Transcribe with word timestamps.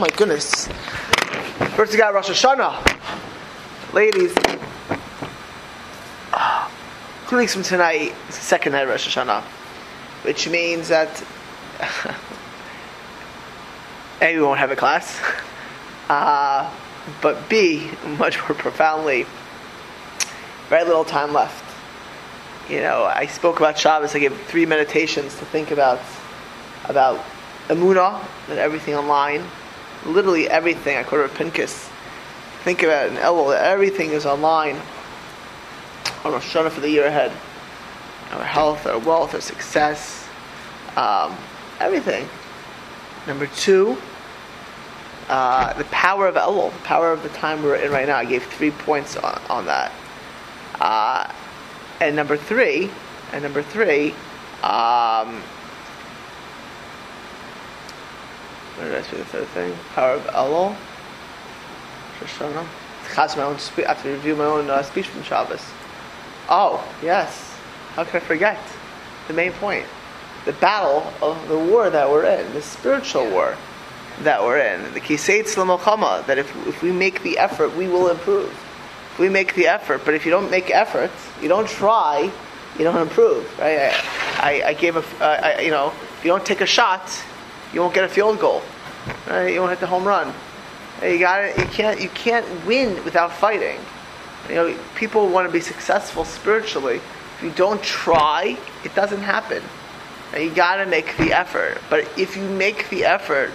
my 0.00 0.08
goodness. 0.16 0.66
First 1.76 1.92
we 1.92 1.98
got 1.98 2.14
Rosh 2.14 2.30
Hashanah. 2.30 3.92
Ladies, 3.92 4.32
two 7.28 7.36
weeks 7.36 7.52
from 7.52 7.62
tonight 7.62 8.14
the 8.28 8.32
second 8.32 8.72
night 8.72 8.84
of 8.84 8.88
Rosh 8.88 9.14
Hashanah, 9.14 9.42
which 10.22 10.48
means 10.48 10.88
that 10.88 11.22
A, 14.22 14.34
we 14.34 14.40
won't 14.40 14.58
have 14.58 14.70
a 14.70 14.76
class, 14.76 15.20
uh, 16.08 16.74
but 17.20 17.46
B, 17.50 17.90
much 18.18 18.38
more 18.38 18.54
profoundly, 18.54 19.26
very 20.70 20.84
little 20.84 21.04
time 21.04 21.34
left. 21.34 21.62
You 22.70 22.80
know, 22.80 23.04
I 23.04 23.26
spoke 23.26 23.58
about 23.58 23.78
Shabbos, 23.78 24.14
I 24.14 24.20
gave 24.20 24.34
three 24.46 24.64
meditations 24.64 25.34
to 25.40 25.44
think 25.44 25.70
about 25.70 26.00
about 26.86 27.22
Amunah, 27.68 28.24
and 28.48 28.58
everything 28.58 28.94
online, 28.94 29.44
literally 30.04 30.48
everything, 30.48 30.96
I 30.96 31.02
quoted 31.02 31.30
Pinkus, 31.36 31.88
think 32.64 32.82
about 32.82 33.06
it 33.06 33.12
in 33.12 33.18
Elul, 33.18 33.56
everything 33.56 34.10
is 34.10 34.26
online 34.26 34.80
on 36.24 36.32
Rosh 36.32 36.54
Hashanah 36.54 36.70
for 36.70 36.80
the 36.80 36.90
year 36.90 37.06
ahead. 37.06 37.32
Our 38.32 38.44
health, 38.44 38.86
our 38.86 38.98
wealth, 38.98 39.34
our 39.34 39.40
success, 39.40 40.28
um, 40.96 41.36
everything. 41.80 42.28
Number 43.26 43.46
two, 43.48 43.96
uh, 45.28 45.72
the 45.74 45.84
power 45.84 46.26
of 46.26 46.34
Elul, 46.34 46.72
the 46.72 46.84
power 46.84 47.12
of 47.12 47.22
the 47.22 47.28
time 47.30 47.62
we're 47.62 47.76
in 47.76 47.90
right 47.90 48.06
now. 48.06 48.16
I 48.16 48.24
gave 48.24 48.44
three 48.44 48.70
points 48.70 49.16
on, 49.16 49.40
on 49.48 49.66
that. 49.66 49.92
Uh, 50.80 51.32
and 52.00 52.16
number 52.16 52.36
three, 52.36 52.90
and 53.32 53.42
number 53.42 53.62
three, 53.62 54.12
um, 54.62 55.42
what 58.80 58.86
did 58.86 58.94
I 58.94 59.02
say 59.02 59.16
the 59.18 59.24
third 59.26 59.48
thing? 59.48 59.76
Power 59.94 60.14
of 60.14 60.24
Elul. 60.28 60.74
Shoshana. 62.18 62.66
My 63.36 63.42
own 63.42 63.56
I 63.56 63.88
have 63.88 64.02
to 64.02 64.10
review 64.10 64.36
my 64.36 64.44
own 64.44 64.70
uh, 64.70 64.82
speech 64.82 65.08
from 65.08 65.22
Shabbos. 65.22 65.62
Oh, 66.48 66.82
yes. 67.02 67.54
How 67.94 68.04
could 68.04 68.16
I 68.16 68.24
forget? 68.24 68.58
The 69.28 69.34
main 69.34 69.52
point. 69.52 69.84
The 70.46 70.52
battle 70.54 71.12
of 71.20 71.48
the 71.48 71.58
war 71.58 71.90
that 71.90 72.08
we're 72.08 72.24
in, 72.24 72.52
the 72.54 72.62
spiritual 72.62 73.28
war 73.30 73.56
that 74.22 74.42
we're 74.42 74.58
in. 74.58 74.94
The 74.94 75.00
Kiseitz 75.00 75.56
Lamokama, 75.56 76.24
that 76.26 76.38
if, 76.38 76.54
if 76.66 76.82
we 76.82 76.92
make 76.92 77.22
the 77.22 77.36
effort, 77.36 77.76
we 77.76 77.88
will 77.88 78.08
improve. 78.08 78.50
If 79.12 79.18
we 79.18 79.28
make 79.28 79.54
the 79.54 79.66
effort, 79.66 80.02
but 80.04 80.14
if 80.14 80.24
you 80.24 80.30
don't 80.30 80.50
make 80.50 80.70
efforts, 80.70 81.12
you 81.42 81.48
don't 81.48 81.68
try, 81.68 82.30
you 82.78 82.84
don't 82.84 82.96
improve. 82.96 83.58
Right? 83.58 83.92
I, 84.38 84.62
I, 84.62 84.68
I 84.68 84.74
gave 84.74 84.96
a, 84.96 85.00
uh, 85.22 85.40
I, 85.42 85.60
you 85.60 85.70
know, 85.70 85.92
if 86.16 86.24
you 86.24 86.30
don't 86.30 86.46
take 86.46 86.60
a 86.60 86.66
shot, 86.66 87.02
you 87.72 87.80
won't 87.80 87.94
get 87.94 88.04
a 88.04 88.08
field 88.08 88.40
goal. 88.40 88.62
Right? 89.26 89.54
You 89.54 89.60
won't 89.60 89.70
hit 89.70 89.80
the 89.80 89.86
home 89.86 90.04
run. 90.04 90.32
You 91.02 91.18
got 91.18 91.56
You 91.58 91.64
can't. 91.66 92.00
You 92.00 92.08
can't 92.10 92.46
win 92.66 93.02
without 93.04 93.32
fighting. 93.32 93.78
You 94.48 94.54
know, 94.54 94.78
people 94.94 95.28
want 95.28 95.46
to 95.46 95.52
be 95.52 95.60
successful 95.60 96.24
spiritually. 96.24 96.96
If 97.36 97.42
you 97.42 97.50
don't 97.50 97.82
try, 97.82 98.58
it 98.84 98.94
doesn't 98.94 99.22
happen. 99.22 99.62
you 100.36 100.50
got 100.50 100.76
to 100.76 100.86
make 100.86 101.16
the 101.16 101.32
effort. 101.32 101.80
But 101.88 102.08
if 102.18 102.36
you 102.36 102.42
make 102.42 102.88
the 102.90 103.04
effort, 103.04 103.50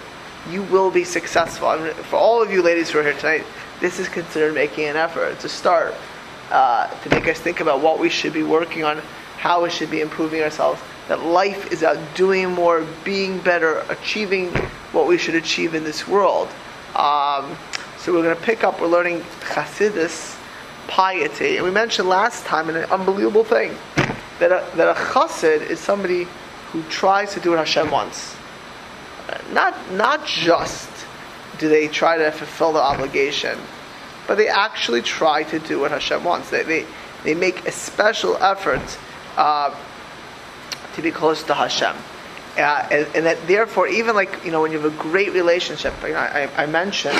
you 0.50 0.62
will 0.64 0.90
be 0.90 1.04
successful. 1.04 1.68
I 1.68 1.78
mean, 1.78 1.94
for 1.94 2.16
all 2.16 2.42
of 2.42 2.50
you 2.50 2.62
ladies 2.62 2.90
who 2.90 2.98
are 2.98 3.02
here 3.02 3.14
tonight, 3.14 3.44
this 3.80 3.98
is 3.98 4.08
considered 4.08 4.54
making 4.54 4.86
an 4.86 4.96
effort 4.96 5.38
to 5.40 5.48
start 5.48 5.94
uh, 6.50 6.88
to 7.00 7.10
make 7.10 7.26
us 7.28 7.38
think 7.38 7.60
about 7.60 7.80
what 7.80 7.98
we 7.98 8.08
should 8.08 8.32
be 8.32 8.42
working 8.42 8.84
on, 8.84 8.98
how 9.38 9.62
we 9.62 9.70
should 9.70 9.90
be 9.90 10.00
improving 10.00 10.42
ourselves. 10.42 10.80
That 11.08 11.22
life 11.22 11.72
is 11.72 11.82
about 11.82 12.16
doing 12.16 12.50
more, 12.50 12.84
being 13.04 13.38
better, 13.38 13.84
achieving 13.88 14.48
what 14.92 15.06
we 15.06 15.18
should 15.18 15.36
achieve 15.36 15.74
in 15.74 15.84
this 15.84 16.08
world. 16.08 16.48
Um, 16.94 17.56
so 17.98 18.12
we're 18.12 18.22
going 18.22 18.36
to 18.36 18.42
pick 18.42 18.64
up. 18.64 18.80
We're 18.80 18.88
learning 18.88 19.20
Chassidus 19.40 20.36
piety, 20.88 21.56
and 21.56 21.64
we 21.64 21.70
mentioned 21.70 22.08
last 22.08 22.44
time 22.44 22.68
an 22.68 22.76
unbelievable 22.90 23.44
thing 23.44 23.76
that 24.38 24.52
a, 24.52 24.76
that 24.76 24.88
a 24.88 24.94
Chassid 24.94 25.68
is 25.68 25.80
somebody 25.80 26.26
who 26.70 26.82
tries 26.84 27.34
to 27.34 27.40
do 27.40 27.50
what 27.50 27.58
Hashem 27.58 27.90
wants. 27.90 28.36
Not 29.52 29.74
not 29.92 30.26
just 30.26 30.88
do 31.58 31.68
they 31.68 31.88
try 31.88 32.16
to 32.18 32.30
fulfill 32.30 32.72
the 32.72 32.82
obligation, 32.82 33.58
but 34.26 34.36
they 34.36 34.48
actually 34.48 35.02
try 35.02 35.42
to 35.44 35.58
do 35.58 35.80
what 35.80 35.90
Hashem 35.90 36.22
wants. 36.22 36.50
They 36.50 36.62
they, 36.62 36.86
they 37.24 37.34
make 37.34 37.66
a 37.66 37.72
special 37.72 38.36
effort 38.36 38.98
uh, 39.36 39.74
to 40.96 41.02
be 41.02 41.10
close 41.10 41.42
to 41.44 41.54
Hashem. 41.54 41.94
Uh, 42.56 42.88
and, 42.90 43.06
and, 43.14 43.26
that 43.26 43.46
therefore, 43.46 43.86
even 43.86 44.14
like 44.14 44.44
you 44.44 44.50
know, 44.50 44.62
when 44.62 44.72
you 44.72 44.80
have 44.80 44.92
a 44.92 44.96
great 44.96 45.32
relationship, 45.32 45.92
you 46.02 46.14
know, 46.14 46.18
I, 46.18 46.48
I, 46.56 46.64
mentioned 46.64 47.18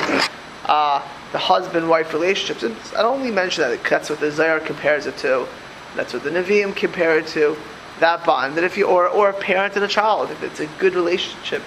uh, 0.64 1.06
the 1.32 1.38
husband-wife 1.38 2.14
relationships. 2.14 2.62
And 2.62 2.74
I 2.96 3.02
don't 3.02 3.20
only 3.20 3.30
mention 3.30 3.68
that; 3.68 3.84
that's 3.84 4.08
what 4.08 4.18
the 4.18 4.30
Zohar 4.30 4.60
compares 4.60 5.04
it 5.04 5.18
to. 5.18 5.46
That's 5.94 6.14
what 6.14 6.24
the 6.24 6.30
Nevi'im 6.30 6.74
compare 6.74 7.18
it 7.18 7.26
to. 7.28 7.54
That 8.00 8.24
bond 8.24 8.56
that 8.56 8.64
if 8.64 8.78
you 8.78 8.86
or 8.86 9.08
or 9.08 9.28
a 9.28 9.34
parent 9.34 9.76
and 9.76 9.84
a 9.84 9.88
child, 9.88 10.30
if 10.30 10.42
it's 10.42 10.60
a 10.60 10.66
good 10.78 10.94
relationship 10.94 11.62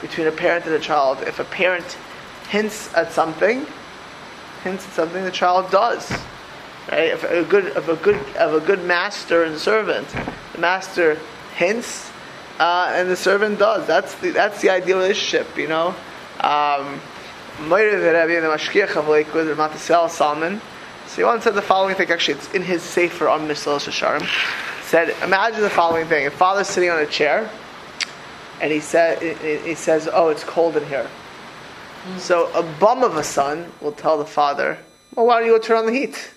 between 0.00 0.28
a 0.28 0.32
parent 0.32 0.64
and 0.66 0.74
a 0.74 0.78
child, 0.78 1.22
if 1.22 1.40
a 1.40 1.44
parent 1.44 1.98
hints 2.50 2.94
at 2.94 3.10
something, 3.10 3.66
hints 4.62 4.86
at 4.86 4.92
something, 4.92 5.24
the 5.24 5.30
child 5.30 5.70
does. 5.72 6.10
Right? 6.90 7.10
If 7.10 7.24
a 7.24 7.44
good, 7.44 7.76
of 7.76 7.88
a 7.88 7.96
good, 7.96 8.16
of 8.36 8.54
a 8.54 8.64
good 8.64 8.84
master 8.84 9.42
and 9.42 9.58
servant, 9.58 10.08
the 10.52 10.58
master 10.58 11.18
hints, 11.58 12.10
uh, 12.60 12.92
and 12.94 13.10
the 13.10 13.16
servant 13.16 13.58
does. 13.58 13.86
That's 13.86 14.14
the 14.16 14.30
that's 14.30 14.62
the 14.62 14.70
ideal 14.70 14.98
relationship, 14.98 15.58
you 15.58 15.68
know. 15.68 15.94
Um, 16.40 17.00
Salman. 20.08 20.60
So 21.08 21.16
he 21.16 21.24
once 21.24 21.44
said 21.44 21.54
the 21.54 21.62
following 21.62 21.96
thing. 21.96 22.10
Actually, 22.10 22.34
it's 22.34 22.54
in 22.54 22.62
his 22.62 22.82
Sefer 22.82 23.28
on 23.28 23.48
Mesillas 23.48 23.88
Yesharim. 23.88 24.24
Said, 24.84 25.14
imagine 25.22 25.62
the 25.62 25.70
following 25.70 26.06
thing: 26.06 26.26
a 26.26 26.30
father's 26.30 26.68
sitting 26.68 26.90
on 26.90 27.00
a 27.00 27.06
chair, 27.06 27.50
and 28.60 28.72
he 28.72 28.80
said, 28.80 29.20
he 29.64 29.74
says, 29.74 30.08
"Oh, 30.10 30.28
it's 30.28 30.44
cold 30.44 30.76
in 30.76 30.86
here." 30.86 31.04
Mm-hmm. 31.04 32.18
So 32.18 32.50
a 32.54 32.62
bum 32.78 33.02
of 33.02 33.16
a 33.16 33.24
son 33.24 33.72
will 33.80 33.92
tell 33.92 34.16
the 34.16 34.24
father, 34.24 34.78
"Well, 35.14 35.26
why 35.26 35.40
don't 35.40 35.48
you 35.48 35.52
go 35.52 35.58
turn 35.58 35.78
on 35.78 35.86
the 35.86 35.92
heat?" 35.92 36.32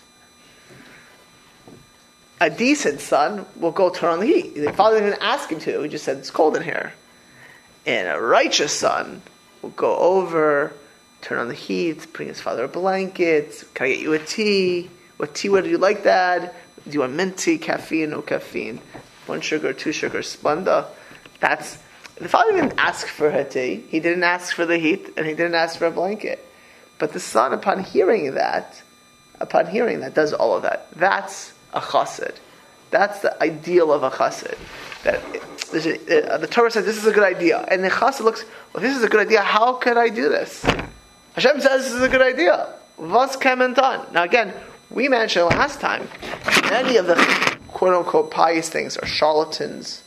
A 2.41 2.49
decent 2.49 2.99
son 2.99 3.45
will 3.55 3.71
go 3.71 3.91
turn 3.91 4.09
on 4.09 4.19
the 4.19 4.25
heat. 4.25 4.55
The 4.55 4.73
father 4.73 4.99
didn't 4.99 5.21
ask 5.21 5.49
him 5.49 5.59
to. 5.59 5.83
He 5.83 5.89
just 5.89 6.03
said, 6.03 6.17
it's 6.17 6.31
cold 6.31 6.57
in 6.57 6.63
here. 6.63 6.91
And 7.85 8.07
a 8.07 8.19
righteous 8.19 8.73
son 8.73 9.21
will 9.61 9.69
go 9.69 9.95
over, 9.95 10.73
turn 11.21 11.37
on 11.37 11.49
the 11.49 11.53
heat, 11.53 12.11
bring 12.13 12.27
his 12.27 12.41
father 12.41 12.63
a 12.63 12.67
blanket. 12.67 13.63
Can 13.75 13.85
I 13.85 13.89
get 13.89 13.99
you 13.99 14.13
a 14.13 14.19
tea? 14.19 14.89
What 15.17 15.35
tea 15.35 15.49
would 15.49 15.67
you 15.67 15.77
like, 15.77 16.03
Dad? 16.03 16.51
Do 16.83 16.91
you 16.91 17.01
want 17.01 17.13
mint 17.13 17.37
tea, 17.37 17.59
caffeine, 17.59 18.09
no 18.09 18.23
caffeine? 18.23 18.81
One 19.27 19.41
sugar, 19.41 19.71
two 19.71 19.91
sugar, 19.91 20.19
Splenda. 20.19 20.87
That's 21.39 21.77
the 22.15 22.27
father 22.27 22.53
didn't 22.53 22.73
ask 22.79 23.05
for 23.05 23.29
a 23.29 23.43
tea. 23.43 23.83
He 23.87 23.99
didn't 23.99 24.23
ask 24.23 24.55
for 24.55 24.65
the 24.65 24.79
heat, 24.79 25.13
and 25.15 25.27
he 25.27 25.33
didn't 25.33 25.55
ask 25.55 25.77
for 25.77 25.85
a 25.85 25.91
blanket. 25.91 26.43
But 26.97 27.13
the 27.13 27.19
son, 27.19 27.53
upon 27.53 27.83
hearing 27.83 28.33
that, 28.33 28.81
upon 29.39 29.67
hearing 29.67 29.99
that, 29.99 30.15
does 30.15 30.33
all 30.33 30.55
of 30.55 30.63
that. 30.63 30.91
That's 30.93 31.53
a 31.73 31.81
chassid. 31.81 32.35
That's 32.89 33.19
the 33.19 33.41
ideal 33.41 33.91
of 33.91 34.03
a 34.03 34.09
chassid. 34.09 34.57
That 35.03 35.21
uh, 35.73 36.37
the 36.37 36.47
Torah 36.47 36.69
says 36.69 36.85
this 36.85 36.97
is 36.97 37.05
a 37.05 37.13
good 37.13 37.23
idea, 37.23 37.65
and 37.69 37.83
the 37.83 37.89
chassid 37.89 38.21
looks, 38.21 38.43
well, 38.73 38.81
this 38.81 38.95
is 38.95 39.03
a 39.03 39.07
good 39.07 39.21
idea. 39.21 39.41
How 39.41 39.73
can 39.73 39.97
I 39.97 40.09
do 40.09 40.29
this? 40.29 40.63
Hashem 41.33 41.61
says 41.61 41.85
this 41.85 41.93
is 41.93 42.01
a 42.01 42.09
good 42.09 42.21
idea. 42.21 42.73
Was 42.97 43.37
kementan. 43.37 44.11
Now 44.11 44.23
again, 44.23 44.53
we 44.89 45.07
mentioned 45.07 45.45
last 45.45 45.79
time, 45.79 46.07
many 46.69 46.97
of 46.97 47.07
the 47.07 47.15
quote 47.69 47.93
unquote 47.93 48.29
pious 48.31 48.69
things 48.69 48.97
are 48.97 49.07
charlatans, 49.07 50.03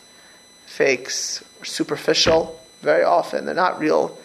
fakes, 0.67 1.43
superficial. 1.63 2.61
Very 2.83 3.03
often, 3.03 3.47
they're 3.47 3.55
not 3.55 3.81
real. 3.81 4.19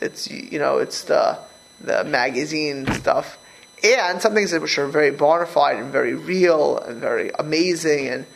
It's 0.00 0.30
you 0.30 0.58
know, 0.58 0.78
it's 0.78 1.02
the 1.02 1.38
the 1.80 2.04
magazine 2.04 2.86
stuff 2.94 3.38
and 3.84 4.20
some 4.20 4.34
things 4.34 4.52
which 4.52 4.78
are 4.78 4.86
very 4.88 5.10
bona 5.10 5.46
fide 5.46 5.76
and 5.76 5.92
very 5.92 6.14
real 6.14 6.78
and 6.78 7.00
very 7.00 7.30
amazing, 7.38 8.08
and 8.08 8.26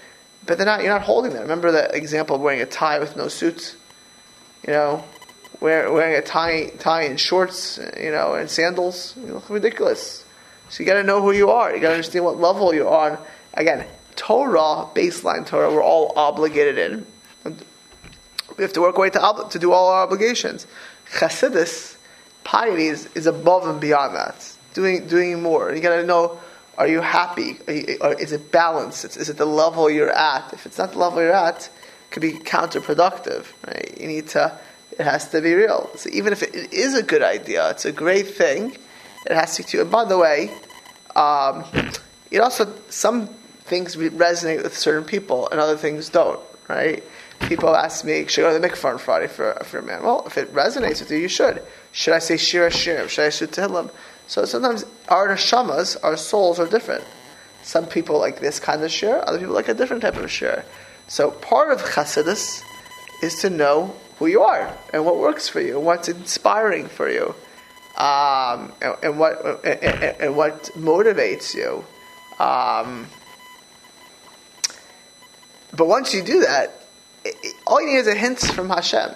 but 0.47 0.59
they're 0.59 0.67
not. 0.67 0.83
You're 0.83 0.93
not 0.93 1.03
holding 1.03 1.33
them. 1.33 1.43
Remember 1.43 1.73
that 1.73 1.95
example 1.95 2.37
of 2.37 2.43
wearing 2.43 2.61
a 2.61 2.67
tie 2.67 2.99
with 2.99 3.17
no 3.17 3.29
suits. 3.29 3.77
You 4.67 4.73
know, 4.73 5.05
wear, 5.61 5.93
wearing 5.93 6.17
a 6.17 6.23
tie 6.23 6.71
tie 6.79 7.03
and 7.03 7.19
shorts. 7.19 7.79
You 7.99 8.11
know, 8.11 8.35
and 8.35 8.49
sandals. 8.49 9.15
You 9.17 9.35
look 9.35 9.51
ridiculous. 9.51 10.25
So 10.69 10.83
you 10.83 10.87
got 10.87 10.95
to 10.95 11.03
know 11.03 11.21
who 11.21 11.33
you 11.33 11.51
are. 11.51 11.75
You 11.75 11.81
got 11.81 11.89
to 11.89 11.95
understand 11.95 12.25
what 12.25 12.39
level 12.39 12.75
you're 12.75 12.89
on. 12.89 13.19
Again, 13.55 13.87
Torah, 14.17 14.87
baseline 14.95 15.47
Torah, 15.47 15.71
we're 15.71 15.83
all 15.83 16.13
obligated 16.17 16.79
in. 16.79 17.07
We 18.57 18.63
have 18.63 18.73
to 18.75 18.81
work 18.81 18.97
away 18.97 19.11
to, 19.11 19.47
to 19.51 19.59
do 19.59 19.73
all 19.73 19.89
our 19.89 20.03
obligations. 20.03 20.67
Chassidus, 21.11 21.97
piety 22.45 22.87
is, 22.87 23.09
is 23.15 23.27
above 23.27 23.67
and 23.67 23.81
beyond 23.81 24.15
that 24.15 24.57
doing 24.75 25.07
doing 25.07 25.43
more. 25.43 25.75
You 25.75 25.81
got 25.81 25.97
to 25.97 26.07
know: 26.07 26.41
Are 26.79 26.89
you 26.89 27.01
happy? 27.01 27.59
Are 27.67 27.73
you, 27.73 27.99
is 28.19 28.33
it 28.33 28.51
balanced? 28.51 29.05
Is, 29.05 29.17
is 29.17 29.29
it 29.29 29.37
the 29.37 29.47
level 29.47 29.91
you're 29.91 30.11
at? 30.11 30.53
If 30.53 30.67
it's 30.67 30.79
not 30.79 30.93
the 30.93 30.99
level 30.99 31.21
you're 31.21 31.33
at, 31.33 31.67
it 31.67 31.71
could 32.11 32.23
be 32.23 32.33
counterproductive. 32.33 33.47
Right? 33.67 33.97
You 34.01 34.09
need 34.09 34.29
to 34.29 34.59
it 34.99 35.05
has 35.05 35.29
to 35.31 35.41
be 35.41 35.55
real. 35.55 35.91
So 35.97 36.11
even 36.13 36.33
if 36.33 36.43
it 36.43 36.73
is 36.73 36.95
a 36.95 37.03
good 37.03 37.23
idea, 37.23 37.71
it's 37.71 37.85
a 37.85 37.93
great 37.93 38.29
thing, 38.29 38.77
it 39.27 39.35
has 39.35 39.57
to 39.57 39.63
be. 39.63 39.81
And 39.81 39.91
by 39.91 40.05
the 40.05 40.19
way, 40.19 40.51
um, 41.17 41.65
it 42.31 42.41
also, 42.41 42.73
some 42.89 43.29
things 43.65 43.97
resonate 43.97 44.63
with 44.63 44.77
certain 44.77 45.05
people 45.05 45.49
and 45.51 45.61
other 45.61 45.77
things 45.77 46.09
don't, 46.09 46.41
right? 46.69 47.03
People 47.41 47.75
ask 47.75 48.05
me, 48.05 48.27
should 48.27 48.45
I 48.45 48.51
go 48.51 48.55
to 48.55 48.61
the 48.61 48.69
mikvah 48.69 48.93
on 48.93 48.99
Friday 48.99 49.27
for, 49.27 49.55
for 49.65 49.79
a 49.79 49.83
man? 49.83 50.03
Well, 50.03 50.25
if 50.27 50.39
it 50.39 50.53
resonates 50.55 51.01
with 51.01 51.11
you, 51.11 51.19
you 51.19 51.29
should. 51.29 51.63
Should 51.93 52.15
I 52.15 52.19
say 52.19 52.37
Shira 52.37 52.71
Shirim? 52.71 53.09
Should 53.09 53.25
I 53.25 53.31
say 53.31 53.47
Tehillim? 53.47 53.91
So 54.27 54.45
sometimes 54.45 54.85
our 55.09 55.29
neshamas, 55.29 55.97
our 56.03 56.17
souls 56.17 56.59
are 56.59 56.67
different. 56.67 57.05
Some 57.63 57.87
people 57.87 58.19
like 58.19 58.41
this 58.41 58.59
kind 58.59 58.83
of 58.83 58.91
share, 58.91 59.27
other 59.29 59.39
people 59.39 59.55
like 59.55 59.69
a 59.69 59.75
different 59.75 60.03
type 60.03 60.17
of 60.17 60.31
share. 60.31 60.65
So 61.07 61.31
part 61.31 61.71
of 61.71 61.83
Chassidus 61.83 62.63
is 63.23 63.41
to 63.43 63.51
know 63.51 63.95
who 64.19 64.27
you 64.27 64.43
are 64.43 64.77
and 64.93 65.05
what 65.05 65.19
works 65.19 65.49
for 65.49 65.61
you, 65.61 65.77
and 65.77 65.87
what's 65.87 66.09
inspiring 66.09 66.87
for 66.89 67.11
you, 67.11 67.35
um, 67.97 68.73
and, 68.81 68.97
and, 69.03 69.19
what 69.19 69.65
and, 69.65 69.83
and, 70.21 70.37
what 70.37 70.65
motivates 70.75 71.55
you. 71.55 71.85
Um, 72.45 73.09
but 75.75 75.87
once 75.87 76.15
you 76.15 76.23
do 76.23 76.41
that, 76.41 76.87
it, 77.25 77.37
it, 77.43 77.55
all 77.67 77.81
you 77.81 77.89
need 77.89 77.99
is 77.99 78.07
a 78.07 78.15
hint 78.15 78.41
from 78.41 78.69
Hashem. 78.69 79.11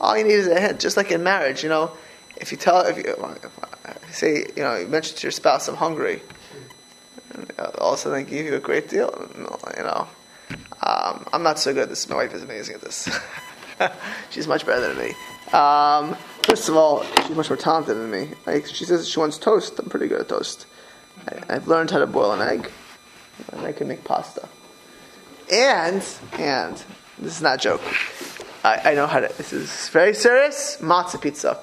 All 0.00 0.16
you 0.16 0.24
need 0.24 0.34
is 0.34 0.48
a 0.48 0.60
hint, 0.60 0.80
just 0.80 0.96
like 0.96 1.10
in 1.10 1.22
marriage. 1.22 1.62
You 1.62 1.68
know, 1.68 1.92
if 2.36 2.52
you 2.52 2.58
tell, 2.58 2.80
if 2.82 2.96
you, 2.96 3.04
if 3.04 4.06
you 4.06 4.12
say, 4.12 4.46
you 4.56 4.62
know, 4.62 4.76
you 4.76 4.86
mention 4.86 5.16
to 5.16 5.22
your 5.22 5.32
spouse, 5.32 5.68
"I'm 5.68 5.76
hungry," 5.76 6.22
all 7.58 7.92
of 7.92 7.94
a 7.94 7.96
sudden 7.96 8.24
they 8.24 8.30
give 8.30 8.46
you 8.46 8.54
a 8.54 8.60
great 8.60 8.88
deal. 8.88 9.28
You 9.36 9.82
know, 9.82 10.08
um, 10.82 11.26
I'm 11.32 11.42
not 11.42 11.58
so 11.58 11.72
good 11.72 11.84
at 11.84 11.88
this. 11.88 12.08
My 12.08 12.16
wife 12.16 12.34
is 12.34 12.42
amazing 12.42 12.76
at 12.76 12.80
this. 12.80 13.08
she's 14.30 14.46
much 14.46 14.66
better 14.66 14.92
than 14.92 14.98
me. 14.98 15.14
Um, 15.52 16.16
first 16.42 16.68
of 16.68 16.76
all, 16.76 17.04
she's 17.26 17.36
much 17.36 17.50
more 17.50 17.56
talented 17.56 17.96
than 17.96 18.10
me. 18.10 18.30
Like 18.46 18.66
she 18.66 18.84
says, 18.84 19.08
she 19.08 19.18
wants 19.18 19.38
toast. 19.38 19.78
I'm 19.78 19.88
pretty 19.88 20.08
good 20.08 20.20
at 20.20 20.28
toast. 20.28 20.66
I, 21.28 21.54
have 21.54 21.68
learned 21.68 21.90
how 21.90 21.98
to 21.98 22.06
boil 22.06 22.32
an 22.32 22.40
egg, 22.40 22.70
and 23.52 23.60
I 23.60 23.72
can 23.72 23.88
make 23.88 24.04
pasta. 24.04 24.48
And 25.52 26.04
and 26.34 26.82
this 27.18 27.36
is 27.36 27.42
not 27.42 27.56
a 27.56 27.58
joke. 27.58 27.82
I, 28.64 28.92
I 28.92 28.94
know 28.94 29.06
how 29.06 29.20
to. 29.20 29.28
This 29.36 29.52
is 29.52 29.88
very 29.90 30.14
serious. 30.14 30.78
Matzah 30.80 31.20
pizza. 31.20 31.58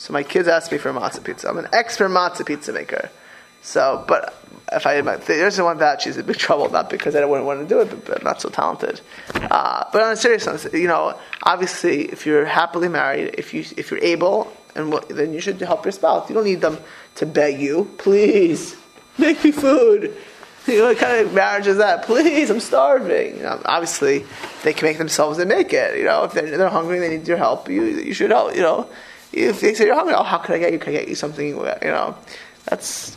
So 0.00 0.14
my 0.14 0.22
kids 0.22 0.48
ask 0.48 0.72
me 0.72 0.78
for 0.78 0.90
matzah 0.94 1.22
pizza. 1.22 1.46
I'm 1.46 1.58
an 1.58 1.68
expert 1.74 2.08
matzah 2.08 2.46
pizza 2.46 2.72
maker. 2.72 3.10
So, 3.60 4.02
but 4.08 4.34
if 4.72 4.86
I 4.86 4.98
my, 5.02 5.16
there's 5.16 5.58
the 5.58 5.64
one 5.64 5.76
that 5.76 6.00
she's 6.00 6.16
in 6.16 6.24
big 6.24 6.38
trouble, 6.38 6.70
not 6.70 6.88
because 6.88 7.14
I 7.14 7.22
wouldn't 7.26 7.46
want 7.46 7.60
to 7.60 7.66
do 7.66 7.80
it, 7.80 7.90
but, 7.90 8.06
but 8.06 8.18
I'm 8.18 8.24
not 8.24 8.40
so 8.40 8.48
talented. 8.48 9.02
Uh, 9.34 9.84
but 9.92 10.00
on 10.00 10.12
a 10.12 10.16
serious 10.16 10.46
note, 10.46 10.72
you 10.72 10.88
know, 10.88 11.18
obviously, 11.42 12.06
if 12.06 12.24
you're 12.24 12.46
happily 12.46 12.88
married, 12.88 13.34
if 13.36 13.52
you 13.52 13.62
if 13.76 13.90
you're 13.90 14.02
able, 14.02 14.50
and 14.74 14.90
then 15.10 15.34
you 15.34 15.40
should 15.42 15.60
help 15.60 15.84
your 15.84 15.92
spouse. 15.92 16.30
You 16.30 16.34
don't 16.34 16.44
need 16.44 16.62
them 16.62 16.78
to 17.16 17.26
beg 17.26 17.60
you, 17.60 17.94
please 17.98 18.76
make 19.18 19.44
me 19.44 19.52
food. 19.52 20.16
You 20.66 20.78
know, 20.78 20.86
what 20.86 20.96
kind 20.96 21.26
of 21.26 21.34
marriage 21.34 21.66
is 21.66 21.76
that? 21.76 22.04
Please, 22.04 22.48
I'm 22.48 22.60
starving. 22.60 23.36
You 23.36 23.42
know, 23.42 23.60
obviously, 23.66 24.24
they 24.62 24.72
can 24.72 24.86
make 24.86 24.96
themselves 24.96 25.38
and 25.38 25.50
make 25.50 25.74
it. 25.74 25.98
You 25.98 26.04
know, 26.04 26.24
if 26.24 26.32
they're, 26.32 26.56
they're 26.56 26.70
hungry, 26.70 27.00
they 27.00 27.18
need 27.18 27.28
your 27.28 27.36
help. 27.36 27.68
You 27.68 27.82
you 27.82 28.14
should 28.14 28.30
help. 28.30 28.54
You 28.54 28.62
know, 28.62 28.88
if 29.32 29.60
they 29.60 29.74
say 29.74 29.86
you're 29.86 29.94
hungry, 29.94 30.14
oh, 30.14 30.22
how 30.22 30.38
can 30.38 30.54
I 30.54 30.58
get 30.58 30.72
you? 30.72 30.78
Can 30.78 30.94
I 30.94 30.98
get 30.98 31.08
you 31.08 31.14
something? 31.14 31.48
You 31.48 31.54
know, 31.54 32.16
that's 32.66 33.16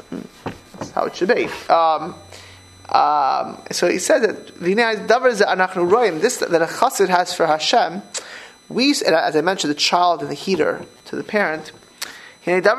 that's 0.78 0.92
how 0.92 1.06
it 1.06 1.16
should 1.16 1.30
be. 1.30 1.46
Um, 1.70 2.16
um, 2.90 3.58
so 3.72 3.90
he 3.90 3.98
said 3.98 4.20
that 4.20 4.60
this 4.60 6.38
that 6.38 6.62
a 6.62 6.66
chassid 6.66 7.10
has 7.10 7.34
for 7.34 7.48
Hashem. 7.48 8.02
We, 8.70 8.92
as 8.92 9.36
I 9.36 9.42
mentioned, 9.42 9.72
the 9.72 9.76
child 9.76 10.22
and 10.22 10.30
the 10.30 10.36
heater 10.36 10.86
to 11.06 11.16
the 11.16 11.24
parent. 11.24 11.72
Anyone 12.46 12.74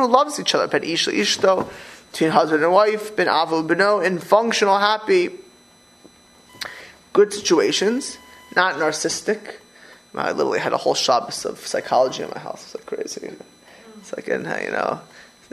who 0.00 0.06
loves 0.08 0.40
each 0.40 0.54
other, 0.54 0.66
ben 0.66 0.82
ish 0.82 1.06
ishto, 1.06 1.68
between 2.10 2.30
husband 2.30 2.64
and 2.64 2.72
wife, 2.72 3.14
ben 3.14 3.28
avul 3.28 3.66
beno, 3.66 4.04
in 4.04 4.18
functional, 4.18 4.78
happy, 4.78 5.30
good 7.12 7.32
situations, 7.32 8.18
not 8.56 8.74
narcissistic, 8.76 9.56
I 10.14 10.32
literally 10.32 10.58
had 10.58 10.72
a 10.72 10.76
whole 10.76 10.94
Shabbos 10.94 11.44
of 11.44 11.58
psychology 11.58 12.22
in 12.22 12.30
my 12.30 12.40
house. 12.40 12.64
It's 12.64 12.74
like 12.74 12.86
crazy. 12.86 13.30
It's 13.98 14.16
like, 14.16 14.28
and 14.28 14.44
you 14.62 14.72
know, 14.72 15.00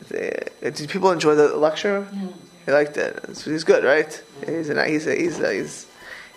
did 0.09 0.89
people 0.89 1.11
enjoy 1.11 1.35
the 1.35 1.55
lecture? 1.55 2.07
He 2.65 2.71
liked 2.71 2.97
it. 2.97 3.23
He's 3.45 3.63
good, 3.63 3.83
right? 3.83 4.23
He's 4.45 4.69
an 4.69 4.85
he's 4.87 5.07
a, 5.07 5.15
he's 5.15 5.39
a, 5.39 5.53
he's 5.53 5.87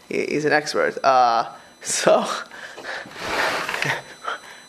he's 0.09 0.45
an 0.45 0.53
expert. 0.53 0.99
Uh, 1.03 1.51
so 1.81 2.21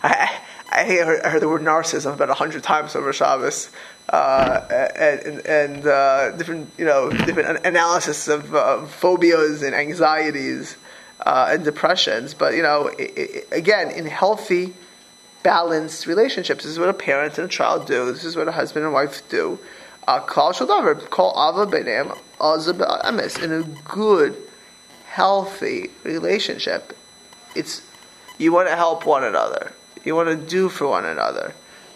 I 0.03 0.39
I 0.71 0.85
heard, 0.85 1.21
I 1.21 1.29
heard, 1.29 1.41
the 1.41 1.49
word 1.49 1.61
narcissism 1.61 2.13
about 2.13 2.29
a 2.29 2.33
hundred 2.33 2.63
times 2.63 2.95
over 2.95 3.11
Shabbos. 3.11 3.69
Uh, 4.09 4.65
and, 4.95 5.45
and 5.45 5.87
uh, 5.87 6.31
different, 6.31 6.69
you 6.77 6.83
know, 6.83 7.09
different 7.11 7.65
analysis 7.65 8.27
of 8.27 8.53
uh, 8.53 8.85
phobias 8.85 9.61
and 9.63 9.73
anxieties 9.73 10.75
uh, 11.25 11.49
and 11.51 11.63
depressions. 11.63 12.33
But 12.33 12.55
you 12.55 12.63
know, 12.63 12.87
it, 12.87 13.17
it, 13.17 13.47
again, 13.51 13.91
in 13.91 14.05
healthy, 14.05 14.73
balanced 15.43 16.07
relationships, 16.07 16.63
this 16.63 16.71
is 16.71 16.79
what 16.79 16.89
a 16.89 16.93
parent 16.93 17.37
and 17.37 17.45
a 17.45 17.49
child 17.49 17.87
do. 17.87 18.11
This 18.11 18.23
is 18.23 18.35
what 18.35 18.47
a 18.47 18.51
husband 18.51 18.85
and 18.85 18.93
wife 18.93 19.27
do. 19.29 19.59
Call 20.05 20.51
shadavar, 20.51 21.09
call 21.09 21.31
ava 21.31 21.65
emes 21.71 23.41
in 23.41 23.51
a 23.53 23.63
good, 23.87 24.35
healthy 25.05 25.89
relationship. 26.03 26.97
It's 27.55 27.81
you 28.37 28.51
want 28.51 28.67
to 28.69 28.75
help 28.75 29.05
one 29.05 29.23
another. 29.23 29.71
You 30.03 30.15
want 30.15 30.29
to 30.29 30.35
do 30.35 30.67
for 30.69 30.87
one 30.87 31.05
another. 31.05 31.53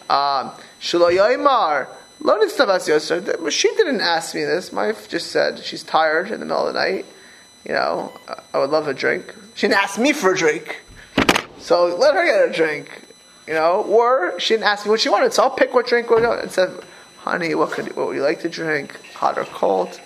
Um, 0.09 0.51
she 0.79 0.97
didn't 3.75 4.01
ask 4.01 4.35
me 4.35 4.43
this. 4.43 4.71
My 4.71 4.87
wife 4.87 5.09
just 5.09 5.31
said 5.31 5.59
she's 5.63 5.83
tired 5.83 6.29
in 6.29 6.39
the 6.39 6.45
middle 6.45 6.67
of 6.67 6.73
the 6.73 6.79
night 6.79 7.05
you 7.65 7.73
know, 7.73 8.13
I 8.53 8.59
would 8.59 8.69
love 8.69 8.87
a 8.87 8.93
drink. 8.93 9.33
She 9.55 9.67
didn't 9.67 9.81
ask 9.81 9.99
me 9.99 10.13
for 10.13 10.33
a 10.33 10.37
drink. 10.37 10.81
So 11.59 11.95
let 11.95 12.13
her 12.13 12.25
get 12.25 12.49
a 12.49 12.53
drink. 12.53 13.01
You 13.47 13.53
know, 13.53 13.83
or 13.83 14.39
she 14.39 14.53
didn't 14.55 14.65
ask 14.65 14.85
me 14.85 14.91
what 14.91 14.99
she 14.99 15.09
wanted, 15.09 15.33
so 15.33 15.43
I'll 15.43 15.51
pick 15.51 15.73
what 15.73 15.85
drink 15.87 16.09
we're 16.09 16.21
going 16.21 16.39
and 16.39 16.51
said, 16.51 16.71
honey, 17.17 17.53
what 17.53 17.71
could 17.71 17.95
what 17.95 18.07
would 18.07 18.15
you 18.15 18.23
like 18.23 18.39
to 18.41 18.49
drink? 18.49 18.99
Hot 19.13 19.37
or 19.37 19.45
cold? 19.45 19.99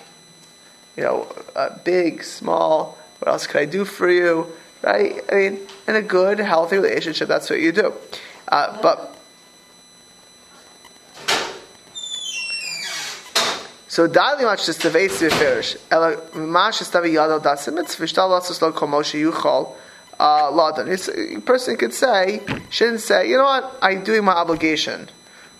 You 0.97 1.03
know, 1.03 1.35
uh, 1.56 1.77
big, 1.85 2.23
small, 2.23 2.97
what 3.19 3.31
else 3.31 3.47
could 3.47 3.62
I 3.62 3.65
do 3.65 3.85
for 3.85 4.09
you? 4.09 4.47
Right? 4.81 5.21
I 5.31 5.35
mean, 5.35 5.59
in 5.88 5.95
a 5.95 6.01
good, 6.01 6.39
healthy 6.39 6.77
relationship, 6.77 7.27
that's 7.27 7.50
what 7.50 7.60
you 7.60 7.72
do. 7.72 7.93
Uh, 8.50 8.81
but 8.81 9.15
So 14.00 14.08
dali 14.08 14.44
mach 14.44 14.65
just 14.65 14.82
the 14.82 14.89
vase 14.89 15.24
beferish. 15.24 15.75
Ela 15.91 16.15
mach 16.34 16.79
ist 16.79 16.96
aber 16.96 17.06
yado 17.06 17.44
das 17.44 17.68
mit 17.68 17.88
verstall 17.88 18.29
was 18.29 18.50
es 18.50 18.62
lo 18.62 18.72
komoshi 18.72 19.20
yuchol 19.20 19.75
uh 20.18 20.50
ladan. 20.53 20.88
It's 20.88 21.10
a 21.10 21.41
person 21.41 21.75
could 21.75 21.94
say, 21.94 22.39
shouldn't 22.70 23.01
say, 23.01 23.27
you 23.29 23.36
know 23.36 23.44
what, 23.44 23.77
I'm 23.82 24.06
doing 24.06 24.24
my 24.24 24.32
obligation. 24.32 25.10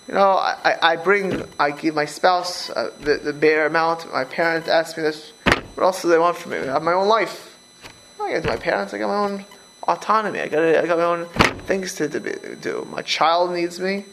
You 0.08 0.14
know, 0.14 0.38
I, 0.38 0.78
I 0.82 0.96
bring, 0.96 1.44
I 1.60 1.72
give 1.72 1.96
my 1.96 2.06
spouse 2.06 2.70
uh, 2.70 2.92
the, 3.02 3.18
the 3.18 3.34
bare 3.34 3.66
amount. 3.66 4.10
My 4.14 4.24
parents 4.24 4.70
ask 4.70 4.96
me 4.96 5.04
this. 5.04 5.34
What 5.76 5.84
else 5.84 6.02
do 6.02 6.08
they 6.08 6.18
want 6.18 6.38
from 6.38 6.54
me? 6.54 6.60
I 6.60 6.68
have 6.68 6.82
my 6.82 6.94
own 6.94 7.10
life. 7.10 7.58
I 8.22 8.40
got 8.40 8.46
my 8.46 8.56
parents. 8.56 8.94
I 8.94 9.00
got 9.00 9.10
my 9.10 9.18
own 9.18 9.46
autonomy. 9.86 10.40
I 10.40 10.48
got 10.48 10.64
I 10.64 10.88
got 10.88 10.98
my 10.98 11.04
own 11.04 11.26
things 11.66 11.94
to, 11.96 12.08
to 12.08 12.56
do. 12.56 12.88
My 12.90 13.02
child 13.02 13.52
needs 13.52 13.82
me. 13.82 14.06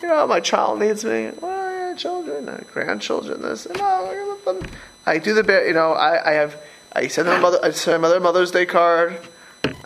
You 0.00 0.08
know, 0.08 0.26
my 0.26 0.40
child 0.40 0.80
needs 0.80 1.04
me. 1.04 1.30
Well, 1.40 1.51
children, 1.96 2.48
uh, 2.48 2.62
grandchildren, 2.72 3.42
this, 3.42 3.66
and 3.66 3.76
oh, 3.80 4.62
I 5.06 5.18
do 5.18 5.34
the 5.34 5.42
bear, 5.42 5.66
you 5.66 5.74
know, 5.74 5.92
I, 5.92 6.30
I 6.30 6.32
have, 6.34 6.56
I 6.92 7.08
send 7.08 7.28
my 7.28 7.38
mother, 7.38 7.58
I 7.62 7.70
send 7.70 8.02
mother 8.02 8.20
Mother's 8.20 8.50
Day 8.50 8.66
card, 8.66 9.18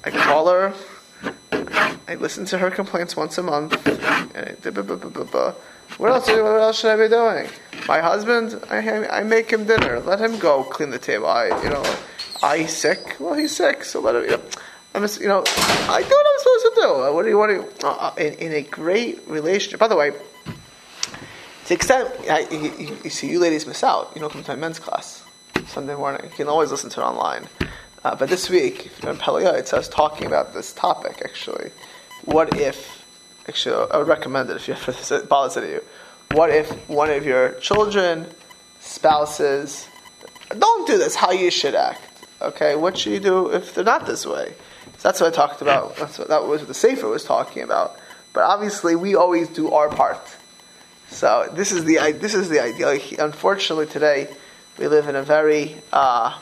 I 0.04 0.10
call 0.10 0.48
her, 0.48 0.74
I 2.08 2.14
listen 2.14 2.44
to 2.46 2.58
her 2.58 2.70
complaints 2.70 3.16
once 3.16 3.38
a 3.38 3.42
month, 3.42 3.74
what 5.98 6.12
else, 6.12 6.28
what 6.28 6.30
else 6.30 6.80
should 6.80 6.90
I 6.90 6.96
be 6.96 7.08
doing? 7.08 7.48
My 7.88 8.00
husband, 8.00 8.60
I, 8.70 9.06
I 9.08 9.22
make 9.22 9.50
him 9.50 9.64
dinner, 9.64 10.00
let 10.00 10.20
him 10.20 10.38
go 10.38 10.64
clean 10.64 10.90
the 10.90 10.98
table, 10.98 11.26
I, 11.26 11.46
you 11.62 11.70
know, 11.70 11.84
I 12.42 12.66
sick, 12.66 13.16
well 13.18 13.34
he's 13.34 13.54
sick, 13.56 13.84
so 13.84 14.00
let 14.00 14.16
him, 14.16 14.24
you 14.24 14.30
know, 14.30 14.42
I'm 14.94 15.02
just, 15.02 15.20
you 15.20 15.28
know, 15.28 15.44
I 15.46 16.02
do 16.02 16.08
what 16.08 16.26
I'm 16.26 16.38
supposed 16.38 16.64
to 16.64 16.72
do. 16.80 17.14
What 17.14 17.22
do 17.24 17.28
you 17.28 17.36
want 17.36 17.80
to? 17.80 17.86
Uh, 17.86 18.14
in, 18.16 18.32
in 18.34 18.52
a 18.52 18.62
great 18.62 19.28
relationship. 19.28 19.78
By 19.78 19.88
the 19.88 19.96
way, 19.96 20.12
to 21.66 21.70
the 21.70 21.74
extent, 21.74 22.14
I, 22.30 22.46
you, 22.48 22.96
you, 23.02 23.10
see, 23.10 23.28
you 23.28 23.40
ladies 23.40 23.66
miss 23.66 23.82
out. 23.82 24.12
You 24.14 24.20
don't 24.20 24.32
come 24.32 24.44
to 24.44 24.50
my 24.52 24.54
men's 24.54 24.78
class 24.78 25.24
Sunday 25.66 25.96
morning. 25.96 26.20
You 26.22 26.30
can 26.30 26.46
always 26.46 26.70
listen 26.70 26.90
to 26.90 27.00
it 27.00 27.02
online. 27.02 27.48
Uh, 28.04 28.14
but 28.14 28.28
this 28.28 28.48
week, 28.48 28.86
if 28.86 29.02
you're 29.02 29.10
in 29.10 29.18
Peliyah, 29.18 29.58
it 29.58 29.66
says 29.66 29.88
talking 29.88 30.28
about 30.28 30.54
this 30.54 30.72
topic, 30.72 31.22
actually. 31.24 31.72
What 32.24 32.56
if, 32.56 33.04
actually, 33.48 33.90
I 33.90 33.96
would 33.96 34.06
recommend 34.06 34.48
it 34.50 34.56
if, 34.58 34.68
you, 34.68 34.74
if 34.86 35.10
it 35.10 35.28
bothers 35.28 35.56
you. 35.56 35.82
What 36.36 36.50
if 36.50 36.70
one 36.88 37.10
of 37.10 37.26
your 37.26 37.54
children, 37.54 38.28
spouses, 38.78 39.88
don't 40.56 40.86
do 40.86 40.98
this, 40.98 41.16
how 41.16 41.32
you 41.32 41.50
should 41.50 41.74
act. 41.74 42.26
Okay, 42.42 42.76
what 42.76 42.96
should 42.96 43.12
you 43.12 43.18
do 43.18 43.50
if 43.50 43.74
they're 43.74 43.82
not 43.82 44.06
this 44.06 44.24
way? 44.24 44.54
So 44.98 45.08
that's 45.08 45.20
what 45.20 45.32
I 45.32 45.34
talked 45.34 45.62
about. 45.62 45.96
That's 45.96 46.16
what 46.16 46.28
that 46.28 46.46
was 46.46 46.60
what 46.60 46.68
the 46.68 46.74
Sefer 46.74 47.08
was 47.08 47.24
talking 47.24 47.64
about. 47.64 47.98
But 48.32 48.44
obviously, 48.44 48.94
we 48.94 49.16
always 49.16 49.48
do 49.48 49.72
our 49.72 49.88
part. 49.88 50.35
So 51.08 51.48
this 51.52 51.72
is 51.72 51.84
the 51.84 52.12
this 52.18 52.34
is 52.34 52.48
the 52.48 52.60
ideal. 52.60 52.98
Unfortunately, 53.18 53.86
today 53.86 54.28
we 54.78 54.88
live 54.88 55.08
in 55.08 55.16
a 55.16 55.22
very 55.22 55.76
uh, 55.92 56.38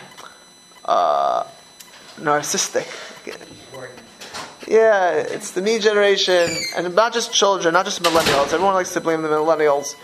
uh, 0.84 1.44
narcissistic. 2.16 2.86
Yeah, 4.66 5.12
it's 5.12 5.50
the 5.50 5.60
me 5.60 5.78
generation, 5.78 6.50
and 6.74 6.94
not 6.94 7.12
just 7.12 7.32
children, 7.32 7.74
not 7.74 7.84
just 7.84 8.02
millennials. 8.02 8.52
Everyone 8.52 8.74
likes 8.74 8.94
to 8.94 9.00
blame 9.00 9.20
the 9.22 9.28
millennials. 9.28 9.94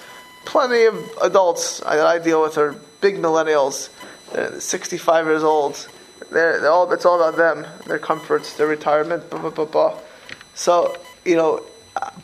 Plenty 0.44 0.84
of 0.84 0.94
adults 1.22 1.80
that 1.80 2.06
I 2.06 2.18
deal 2.18 2.42
with 2.42 2.58
are 2.58 2.76
big 3.00 3.16
millennials. 3.16 3.88
They're 4.32 4.60
65 4.60 5.26
years 5.26 5.42
old. 5.42 5.88
They're, 6.30 6.60
they're 6.60 6.70
all, 6.70 6.90
it's 6.92 7.04
all 7.04 7.20
about 7.20 7.36
them, 7.36 7.66
their 7.86 7.98
comforts, 7.98 8.56
their 8.56 8.66
retirement, 8.66 9.28
blah, 9.30 9.40
blah, 9.40 9.50
blah, 9.50 9.64
blah. 9.64 9.98
So, 10.54 10.96
you 11.24 11.36
know, 11.36 11.64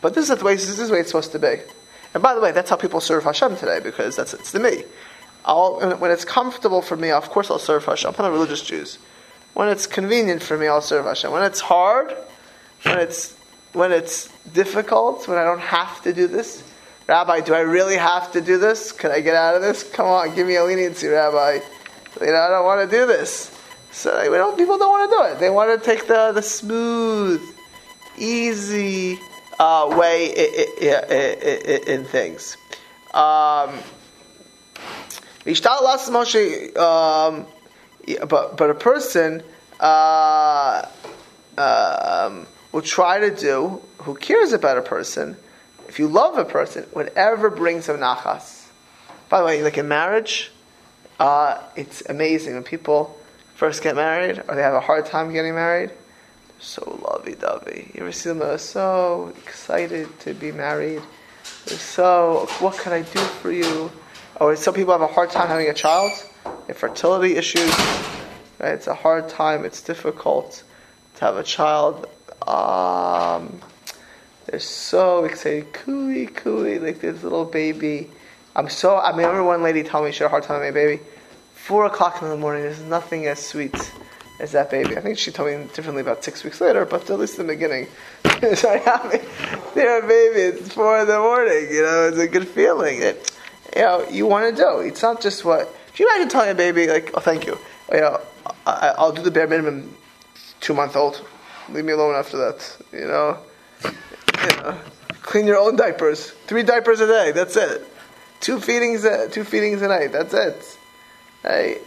but 0.01 0.13
this 0.13 0.29
is 0.29 0.37
the 0.37 0.45
way, 0.45 0.55
this 0.55 0.69
is 0.69 0.87
the 0.87 0.93
way 0.93 1.01
it's 1.01 1.09
supposed 1.09 1.31
to 1.33 1.39
be. 1.39 1.57
And 2.13 2.23
by 2.23 2.33
the 2.35 2.41
way, 2.41 2.51
that's 2.51 2.69
how 2.69 2.75
people 2.75 2.99
serve 2.99 3.23
Hashem 3.23 3.57
today, 3.57 3.79
because 3.79 4.15
that's 4.15 4.33
it's 4.33 4.51
the 4.51 4.59
me. 4.59 4.83
I'll, 5.45 5.79
when 5.97 6.11
it's 6.11 6.25
comfortable 6.25 6.81
for 6.81 6.97
me, 6.97 7.11
of 7.11 7.29
course 7.29 7.49
I'll 7.49 7.59
serve 7.59 7.85
Hashem. 7.85 8.13
I'm 8.17 8.23
not 8.23 8.31
religious 8.31 8.61
Jews. 8.61 8.97
When 9.53 9.69
it's 9.69 9.87
convenient 9.87 10.43
for 10.43 10.57
me, 10.57 10.67
I'll 10.67 10.81
serve 10.81 11.05
Hashem. 11.05 11.31
When 11.31 11.43
it's 11.43 11.61
hard, 11.61 12.15
when 12.83 12.99
it's 12.99 13.35
when 13.73 13.91
it's 13.91 14.29
difficult, 14.53 15.27
when 15.27 15.37
I 15.37 15.43
don't 15.43 15.59
have 15.61 16.01
to 16.03 16.13
do 16.13 16.27
this, 16.27 16.63
Rabbi, 17.07 17.41
do 17.41 17.53
I 17.53 17.59
really 17.59 17.95
have 17.95 18.31
to 18.33 18.41
do 18.41 18.57
this? 18.57 18.91
Can 18.91 19.11
I 19.11 19.21
get 19.21 19.35
out 19.35 19.55
of 19.55 19.61
this? 19.61 19.83
Come 19.83 20.07
on, 20.07 20.35
give 20.35 20.47
me 20.47 20.55
a 20.55 20.63
leniency, 20.63 21.07
Rabbi. 21.07 21.59
You 22.19 22.27
know, 22.27 22.35
I 22.35 22.49
don't 22.49 22.65
want 22.65 22.89
to 22.89 22.97
do 22.97 23.05
this. 23.05 23.51
So 23.91 24.11
people 24.55 24.77
don't 24.77 24.91
want 24.91 25.09
to 25.09 25.17
do 25.17 25.23
it. 25.23 25.39
They 25.39 25.49
want 25.49 25.79
to 25.81 25.83
take 25.83 26.07
the, 26.07 26.31
the 26.33 26.41
smooth, 26.41 27.41
easy 28.17 29.19
uh, 29.59 29.95
way 29.97 30.27
in, 30.27 31.83
in, 31.83 31.87
in 31.87 32.05
things. 32.05 32.57
Um, 33.13 33.79
um, 36.77 37.45
but 38.27 38.57
but 38.57 38.69
a 38.69 38.75
person 38.75 39.43
uh, 39.79 40.85
um, 41.57 42.47
will 42.71 42.81
try 42.81 43.19
to 43.19 43.35
do 43.35 43.81
who 43.99 44.15
cares 44.15 44.53
about 44.53 44.77
a 44.77 44.81
person. 44.81 45.35
If 45.87 45.99
you 45.99 46.07
love 46.07 46.37
a 46.37 46.45
person, 46.45 46.83
whatever 46.91 47.49
brings 47.49 47.87
him 47.87 47.97
nachas. 47.97 48.67
By 49.29 49.39
the 49.39 49.45
way, 49.45 49.63
like 49.63 49.77
in 49.77 49.87
marriage, 49.87 50.51
uh, 51.19 51.61
it's 51.75 52.03
amazing 52.07 52.53
when 52.53 52.63
people 52.63 53.17
first 53.55 53.81
get 53.81 53.95
married 53.95 54.43
or 54.47 54.55
they 54.55 54.61
have 54.61 54.73
a 54.73 54.79
hard 54.79 55.05
time 55.05 55.31
getting 55.33 55.55
married. 55.55 55.91
So 56.59 56.99
lovey-dovey. 57.03 57.91
You 57.93 58.01
ever 58.01 58.11
see 58.11 58.29
them? 58.29 58.39
They're 58.39 58.57
so 58.57 59.33
excited 59.45 60.19
to 60.21 60.33
be 60.33 60.51
married. 60.51 61.01
They're 61.65 61.77
so, 61.77 62.47
what 62.59 62.77
can 62.77 62.93
I 62.93 63.01
do 63.01 63.19
for 63.19 63.51
you? 63.51 63.91
Or 64.39 64.55
some 64.55 64.73
people 64.73 64.91
have 64.91 65.01
a 65.01 65.07
hard 65.07 65.29
time 65.29 65.47
having 65.47 65.69
a 65.69 65.73
child. 65.73 66.11
infertility 66.67 67.35
issues. 67.35 67.69
Right? 68.59 68.73
It's 68.73 68.87
a 68.87 68.95
hard 68.95 69.29
time. 69.29 69.65
It's 69.65 69.81
difficult 69.81 70.63
to 71.15 71.25
have 71.25 71.37
a 71.37 71.43
child. 71.43 72.07
Um, 72.47 73.59
they're 74.45 74.59
so 74.59 75.25
excited, 75.25 75.73
cooey, 75.73 76.27
cooey, 76.27 76.79
like 76.79 77.01
this 77.01 77.21
little 77.23 77.45
baby. 77.45 78.09
I'm 78.55 78.69
so. 78.69 78.95
I 78.95 79.11
remember 79.11 79.43
one 79.43 79.61
lady 79.61 79.83
told 79.83 80.05
me 80.05 80.11
she 80.11 80.19
had 80.19 80.27
a 80.27 80.29
hard 80.29 80.43
time 80.43 80.59
with 80.59 80.67
my 80.67 80.71
baby. 80.71 81.03
Four 81.53 81.85
o'clock 81.85 82.21
in 82.21 82.29
the 82.29 82.37
morning. 82.37 82.63
There's 82.63 82.81
nothing 82.81 83.27
as 83.27 83.45
sweet 83.45 83.75
as 84.39 84.51
that 84.51 84.69
baby. 84.69 84.97
I 84.97 85.01
think 85.01 85.17
she 85.17 85.31
told 85.31 85.49
me 85.49 85.67
differently 85.73 86.01
about 86.01 86.23
six 86.23 86.43
weeks 86.43 86.61
later, 86.61 86.85
but 86.85 87.09
at 87.09 87.19
least 87.19 87.39
in 87.39 87.47
the 87.47 87.53
beginning. 87.53 87.87
They're 89.73 90.03
a 90.03 90.07
baby. 90.07 90.41
It's 90.41 90.73
four 90.73 90.99
in 90.99 91.07
the 91.07 91.19
morning. 91.19 91.67
You 91.71 91.81
know, 91.83 92.07
it's 92.09 92.17
a 92.19 92.27
good 92.27 92.47
feeling. 92.47 93.01
It, 93.01 93.31
you 93.75 93.81
know, 93.81 94.07
you 94.09 94.25
want 94.25 94.55
to 94.55 94.61
do. 94.61 94.79
It's 94.79 95.01
not 95.01 95.21
just 95.21 95.43
what. 95.43 95.73
If 95.89 95.99
you 95.99 96.07
imagine 96.07 96.29
telling 96.29 96.51
a 96.51 96.55
baby 96.55 96.87
like, 96.87 97.11
"Oh, 97.15 97.19
thank 97.19 97.45
you," 97.45 97.57
you 97.91 97.99
know, 97.99 98.21
I, 98.65 98.93
will 98.99 99.11
do 99.11 99.21
the 99.23 99.31
bare 99.31 99.47
minimum. 99.47 99.95
Two 100.59 100.73
month 100.73 100.95
old, 100.95 101.23
leave 101.69 101.85
me 101.85 101.93
alone 101.93 102.15
after 102.15 102.37
that. 102.37 102.77
You 102.91 103.07
know, 103.07 103.37
you 103.83 104.57
know, 104.57 104.77
clean 105.21 105.45
your 105.45 105.57
own 105.57 105.75
diapers. 105.75 106.31
Three 106.47 106.63
diapers 106.63 106.99
a 106.99 107.07
day. 107.07 107.31
That's 107.31 107.55
it. 107.55 107.85
Two 108.39 108.59
feedings, 108.59 109.05
two 109.31 109.43
feedings 109.43 109.81
a 109.81 109.87
night. 109.87 110.11
That's 110.11 110.33
it. 110.33 110.76
Hey, 111.47 111.79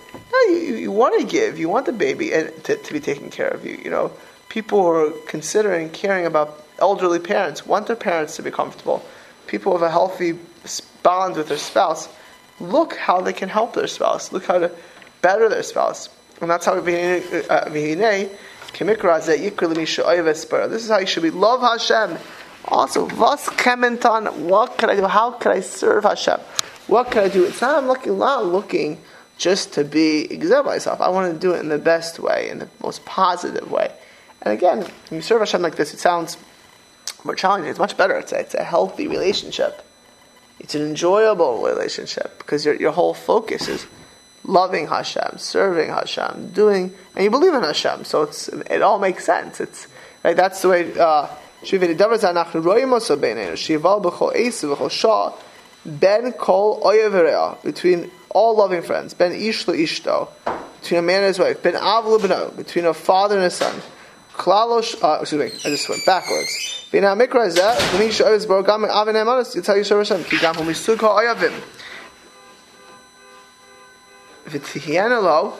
you, 0.48 0.76
you 0.76 0.90
want 0.90 1.20
to 1.20 1.26
give. 1.26 1.58
You 1.58 1.68
want 1.68 1.86
the 1.86 1.92
baby 1.92 2.32
and 2.32 2.52
to, 2.64 2.76
to 2.76 2.92
be 2.92 3.00
taken 3.00 3.30
care 3.30 3.48
of. 3.48 3.66
You, 3.66 3.80
you 3.84 3.90
know, 3.90 4.12
people 4.48 4.82
who 4.82 4.88
are 4.88 5.10
considering 5.26 5.90
caring 5.90 6.26
about 6.26 6.64
elderly 6.78 7.18
parents 7.18 7.66
want 7.66 7.86
their 7.86 7.96
parents 7.96 8.36
to 8.36 8.42
be 8.42 8.50
comfortable. 8.50 9.04
People 9.46 9.72
with 9.72 9.82
a 9.82 9.90
healthy 9.90 10.38
bond 11.02 11.36
with 11.36 11.48
their 11.48 11.58
spouse 11.58 12.08
look 12.60 12.94
how 12.96 13.20
they 13.20 13.32
can 13.32 13.48
help 13.48 13.74
their 13.74 13.86
spouse. 13.86 14.32
Look 14.32 14.46
how 14.46 14.58
to 14.58 14.70
better 15.22 15.48
their 15.48 15.62
spouse. 15.62 16.08
And 16.40 16.50
that's 16.50 16.66
how 16.66 16.74
uh, 16.74 17.68
This 20.68 20.84
is 20.84 20.90
how 20.90 20.98
you 20.98 21.06
should 21.06 21.22
be. 21.22 21.30
Love 21.30 21.60
Hashem. 21.60 22.18
Also, 22.66 23.08
what 23.08 24.78
can 24.78 24.90
I 24.90 24.96
do? 24.96 25.06
How 25.06 25.32
can 25.32 25.52
I 25.52 25.60
serve 25.60 26.04
Hashem? 26.04 26.40
What 26.86 27.10
can 27.10 27.24
I 27.24 27.28
do? 27.28 27.44
It's 27.44 27.60
not 27.60 27.82
I'm 27.82 27.88
looking 27.88 28.18
not 28.18 28.46
looking 28.46 28.98
just 29.40 29.72
to 29.72 29.84
be 29.84 30.30
exempt 30.30 30.66
myself. 30.66 31.00
I 31.00 31.08
want 31.08 31.32
to 31.32 31.38
do 31.38 31.54
it 31.54 31.60
in 31.60 31.70
the 31.70 31.78
best 31.78 32.20
way, 32.20 32.50
in 32.50 32.58
the 32.58 32.68
most 32.82 33.04
positive 33.06 33.70
way. 33.70 33.90
And 34.42 34.52
again, 34.52 34.82
when 34.82 34.92
you 35.12 35.22
serve 35.22 35.40
Hashem 35.40 35.62
like 35.62 35.76
this, 35.76 35.94
it 35.94 35.98
sounds 35.98 36.36
more 37.24 37.34
challenging. 37.34 37.70
It's 37.70 37.78
much 37.78 37.96
better. 37.96 38.16
It's 38.18 38.32
a, 38.32 38.40
it's 38.40 38.54
a 38.54 38.62
healthy 38.62 39.08
relationship. 39.08 39.82
It's 40.58 40.74
an 40.74 40.82
enjoyable 40.82 41.62
relationship 41.62 42.36
because 42.36 42.66
your, 42.66 42.74
your 42.74 42.92
whole 42.92 43.14
focus 43.14 43.66
is 43.66 43.86
loving 44.44 44.86
Hashem, 44.86 45.38
serving 45.38 45.88
Hashem, 45.88 46.50
doing, 46.52 46.94
and 47.14 47.24
you 47.24 47.30
believe 47.30 47.54
in 47.54 47.62
Hashem. 47.62 48.04
So 48.04 48.24
it's 48.24 48.48
it 48.48 48.82
all 48.82 48.98
makes 48.98 49.24
sense. 49.24 49.58
It's 49.58 49.86
right. 50.22 50.36
That's 50.36 50.60
the 50.60 50.68
way. 50.68 50.98
Uh, 50.98 51.28
between 57.62 58.10
all 58.30 58.56
loving 58.56 58.82
friends. 58.82 59.14
Ben 59.14 59.32
ish 59.32 59.66
ishto 59.66 60.28
between 60.80 61.00
a 61.00 61.02
man 61.02 61.18
and 61.18 61.26
his 61.26 61.38
wife. 61.38 61.62
Ben 61.62 61.76
av 61.76 62.56
between 62.56 62.86
a 62.86 62.94
father 62.94 63.36
and 63.36 63.44
a 63.44 63.50
son. 63.50 63.80
Klalosh, 64.34 65.02
uh, 65.02 65.20
excuse 65.20 65.38
me, 65.38 65.46
I 65.46 65.74
just 65.74 65.88
went 65.88 66.06
backwards. 66.06 66.86
Ben 66.90 67.02
ha-mikra 67.02 67.50
zeh, 67.50 67.94
l'mi 67.94 68.10
she'oiz 68.10 68.46
bar 68.46 68.62
gam 68.62 68.84
avin 68.84 69.14
ha'emanos, 69.14 69.54
yitzhak 69.54 69.76
yisrael 69.76 69.98
Hashem, 69.98 70.24
ki 70.24 70.38
gam 70.38 70.54
hu 70.54 70.62
misug 70.62 70.98
ha'ayavim. 70.98 71.60
V'tihiena 74.46 75.22
lo, 75.22 75.58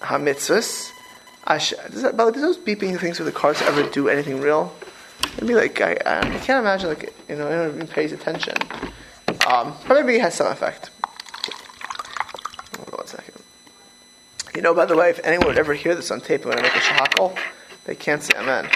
ha-mitzvahs, 0.00 0.92
does, 1.48 2.02
that, 2.02 2.16
does 2.16 2.34
those 2.34 2.58
beeping 2.58 3.00
things 3.00 3.18
with 3.18 3.26
the 3.26 3.32
cars 3.32 3.60
ever 3.62 3.82
do 3.90 4.08
anything 4.08 4.40
real? 4.40 4.72
Maybe 5.40 5.54
like 5.54 5.80
I, 5.80 5.92
I, 5.92 6.20
can't 6.38 6.60
imagine 6.60 6.90
like 6.90 7.14
you 7.28 7.36
know 7.36 7.48
anyone 7.48 7.86
pays 7.86 8.12
attention. 8.12 8.54
Um, 9.46 9.74
but 9.86 9.94
maybe 9.94 10.16
it 10.16 10.20
has 10.20 10.34
some 10.34 10.52
effect. 10.52 10.90
Hold 12.88 13.00
on 13.00 13.04
one 13.04 13.06
second. 13.06 13.42
You 14.54 14.62
know, 14.62 14.74
by 14.74 14.86
the 14.86 14.96
way, 14.96 15.10
if 15.10 15.20
anyone 15.24 15.48
would 15.48 15.58
ever 15.58 15.74
hear 15.74 15.94
this 15.94 16.10
on 16.10 16.20
tape 16.20 16.44
when 16.44 16.58
I 16.58 16.62
make 16.62 16.74
a 16.74 16.78
shahakal, 16.78 17.38
they 17.84 17.94
can't 17.94 18.22
say 18.22 18.32
amen. 18.38 18.68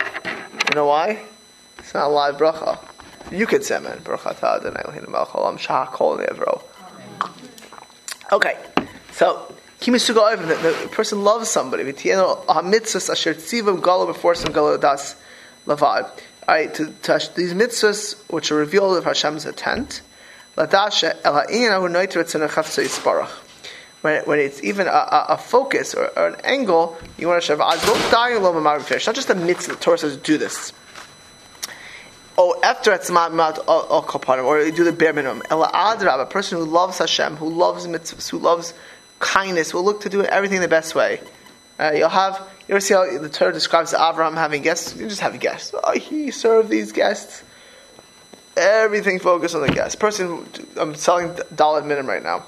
You 0.68 0.74
know 0.74 0.86
why? 0.86 1.22
It's 1.78 1.94
not 1.94 2.06
a 2.06 2.08
live 2.08 2.36
bracha. 2.36 2.78
You 3.30 3.46
could 3.46 3.64
say 3.64 3.76
amen. 3.76 3.98
Bracha 4.00 4.38
ta'adonai 4.38 4.86
l'hinu 4.88 5.08
malcholam 5.08 5.58
shahakol 5.58 6.24
nevro. 6.24 6.62
Okay, 8.32 8.56
so 9.12 9.54
the, 9.80 10.78
the 10.82 10.88
person 10.92 11.24
loves 11.24 11.48
somebody. 11.48 11.84
mitzvahs 11.84 13.10
asher 13.10 13.34
tzivam 13.34 13.80
galo 13.80 14.06
before 14.06 14.34
some 14.34 14.52
galo 14.52 14.80
das 14.80 15.16
lavad. 15.66 16.10
Alright, 16.46 16.74
to, 16.74 16.92
to 17.02 17.30
these 17.34 17.54
mitzvahs 17.54 18.16
which 18.30 18.52
are 18.52 18.56
revealed 18.56 18.98
of 18.98 19.04
Hashem's 19.04 19.46
intent, 19.46 20.02
ladasha 20.56 21.16
el 21.24 21.34
ha'inyan 21.34 21.72
ahu 21.72 21.88
noitir 21.88 22.22
etzena 22.22 22.48
yisparach 22.48 23.30
when, 24.02 24.22
when 24.24 24.38
it's 24.38 24.62
even 24.62 24.86
a, 24.86 24.90
a, 24.90 25.26
a 25.30 25.38
focus 25.38 25.94
or, 25.94 26.06
or, 26.16 26.28
an 26.28 26.36
angle, 26.44 26.98
you 27.16 27.28
want 27.28 27.42
to 27.42 27.46
shave 27.46 27.58
fish. 28.82 29.06
Not 29.06 29.14
just 29.14 29.30
a 29.30 29.34
mitzvah. 29.34 29.74
The 29.74 29.80
Torah 29.80 29.98
says 29.98 30.16
do 30.16 30.36
this. 30.38 30.72
Oh, 32.36 32.58
after 32.62 32.92
it's 32.92 33.10
or 33.10 34.62
you 34.62 34.72
do 34.72 34.84
the 34.84 34.92
bare 34.92 35.12
minimum. 35.12 35.42
A 35.50 36.26
person 36.26 36.58
who 36.58 36.64
loves 36.64 36.98
Hashem, 36.98 37.36
who 37.36 37.48
loves 37.48 37.86
mitzvahs, 37.86 38.28
who 38.28 38.38
loves 38.38 38.74
kindness, 39.18 39.72
will 39.72 39.84
look 39.84 40.00
to 40.02 40.08
do 40.08 40.22
everything 40.24 40.60
the 40.60 40.68
best 40.68 40.94
way. 40.94 41.20
Uh, 41.78 41.92
you'll 41.94 42.08
have, 42.08 42.38
you 42.68 42.74
ever 42.74 42.80
see 42.80 42.94
how 42.94 43.18
the 43.18 43.28
Torah 43.28 43.52
describes 43.52 43.92
Abraham 43.94 44.34
having 44.34 44.62
guests? 44.62 44.96
You 44.96 45.08
just 45.08 45.20
have 45.20 45.38
guests. 45.40 45.74
Oh, 45.82 45.92
he 45.92 46.30
served 46.30 46.70
these 46.70 46.92
guests. 46.92 47.42
Everything 48.56 49.18
focused 49.18 49.54
on 49.54 49.62
the 49.62 49.72
guests. 49.72 49.96
Person, 49.96 50.46
I'm 50.76 50.94
selling 50.94 51.30
Daled 51.54 51.86
Minim 51.86 52.06
right 52.06 52.22
now. 52.22 52.44